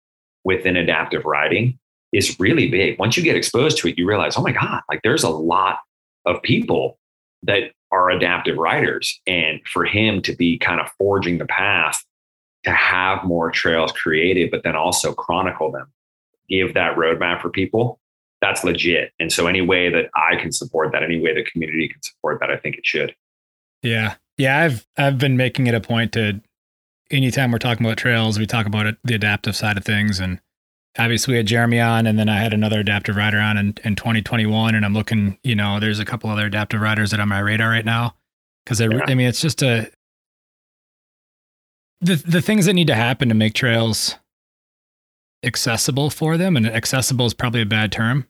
within 0.44 0.76
adaptive 0.76 1.24
riding 1.24 1.78
is 2.12 2.38
really 2.40 2.68
big. 2.68 2.98
Once 2.98 3.16
you 3.16 3.22
get 3.22 3.36
exposed 3.36 3.78
to 3.78 3.88
it, 3.88 3.98
you 3.98 4.06
realize, 4.06 4.36
oh 4.36 4.42
my 4.42 4.52
God, 4.52 4.80
like 4.88 5.00
there's 5.02 5.24
a 5.24 5.28
lot 5.28 5.78
of 6.26 6.42
people 6.42 6.98
that 7.42 7.72
are 7.90 8.10
adaptive 8.10 8.56
riders. 8.56 9.20
And 9.26 9.60
for 9.66 9.84
him 9.84 10.22
to 10.22 10.34
be 10.34 10.58
kind 10.58 10.80
of 10.80 10.90
forging 10.98 11.38
the 11.38 11.46
path 11.46 12.04
to 12.64 12.70
have 12.72 13.24
more 13.24 13.50
trails 13.50 13.92
created, 13.92 14.50
but 14.50 14.62
then 14.64 14.76
also 14.76 15.12
chronicle 15.12 15.70
them, 15.70 15.86
give 16.48 16.74
that 16.74 16.96
roadmap 16.96 17.40
for 17.40 17.50
people, 17.50 18.00
that's 18.40 18.64
legit. 18.64 19.12
And 19.18 19.32
so 19.32 19.46
any 19.46 19.60
way 19.60 19.90
that 19.90 20.10
I 20.14 20.36
can 20.36 20.52
support 20.52 20.92
that, 20.92 21.02
any 21.02 21.20
way 21.20 21.34
the 21.34 21.44
community 21.44 21.88
can 21.88 22.02
support 22.02 22.40
that, 22.40 22.50
I 22.50 22.56
think 22.56 22.76
it 22.76 22.86
should. 22.86 23.14
Yeah. 23.82 24.14
Yeah. 24.36 24.58
I've 24.60 24.86
I've 24.96 25.18
been 25.18 25.36
making 25.36 25.66
it 25.66 25.74
a 25.74 25.80
point 25.80 26.12
to 26.12 26.40
anytime 27.10 27.52
we're 27.52 27.58
talking 27.58 27.84
about 27.86 27.98
trails, 27.98 28.38
we 28.38 28.46
talk 28.46 28.66
about 28.66 28.86
it, 28.86 28.96
the 29.04 29.14
adaptive 29.14 29.56
side 29.56 29.76
of 29.76 29.84
things. 29.84 30.20
And 30.20 30.40
obviously 30.98 31.32
we 31.32 31.38
had 31.38 31.46
Jeremy 31.46 31.80
on 31.80 32.06
and 32.06 32.18
then 32.18 32.28
I 32.28 32.38
had 32.38 32.52
another 32.52 32.80
adaptive 32.80 33.16
rider 33.16 33.38
on 33.38 33.56
in, 33.56 33.74
in 33.84 33.94
2021. 33.94 34.74
And 34.74 34.84
I'm 34.84 34.94
looking, 34.94 35.38
you 35.42 35.54
know, 35.54 35.78
there's 35.80 35.98
a 35.98 36.04
couple 36.04 36.30
other 36.30 36.46
adaptive 36.46 36.80
riders 36.80 37.10
that 37.10 37.20
are 37.20 37.22
on 37.22 37.28
my 37.28 37.38
radar 37.38 37.70
right 37.70 37.84
now. 37.84 38.14
Cause 38.66 38.80
yeah. 38.80 39.00
I 39.06 39.14
mean, 39.14 39.28
it's 39.28 39.40
just 39.40 39.62
a, 39.62 39.90
the, 42.00 42.16
the 42.16 42.42
things 42.42 42.66
that 42.66 42.74
need 42.74 42.86
to 42.88 42.94
happen 42.94 43.28
to 43.28 43.34
make 43.34 43.54
trails 43.54 44.16
accessible 45.44 46.10
for 46.10 46.36
them 46.36 46.56
and 46.56 46.66
accessible 46.66 47.26
is 47.26 47.34
probably 47.34 47.62
a 47.62 47.66
bad 47.66 47.92
term 47.92 48.26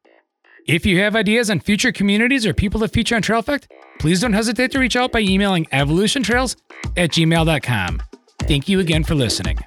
If 0.66 0.84
you 0.84 1.00
have 1.00 1.14
ideas 1.14 1.50
on 1.50 1.60
future 1.60 1.92
communities 1.92 2.44
or 2.44 2.52
people 2.52 2.80
to 2.80 2.88
feature 2.88 3.14
on 3.16 3.22
Trail 3.22 3.42
EAffect, 3.42 3.66
please 3.98 4.20
don't 4.20 4.32
hesitate 4.32 4.72
to 4.72 4.78
reach 4.78 4.96
out 4.96 5.12
by 5.12 5.20
emailing 5.20 5.66
evolutiontrails 5.66 6.56
at 6.96 7.10
gmail.com. 7.10 8.02
Thank 8.40 8.68
you 8.68 8.80
again 8.80 9.04
for 9.04 9.14
listening. 9.14 9.58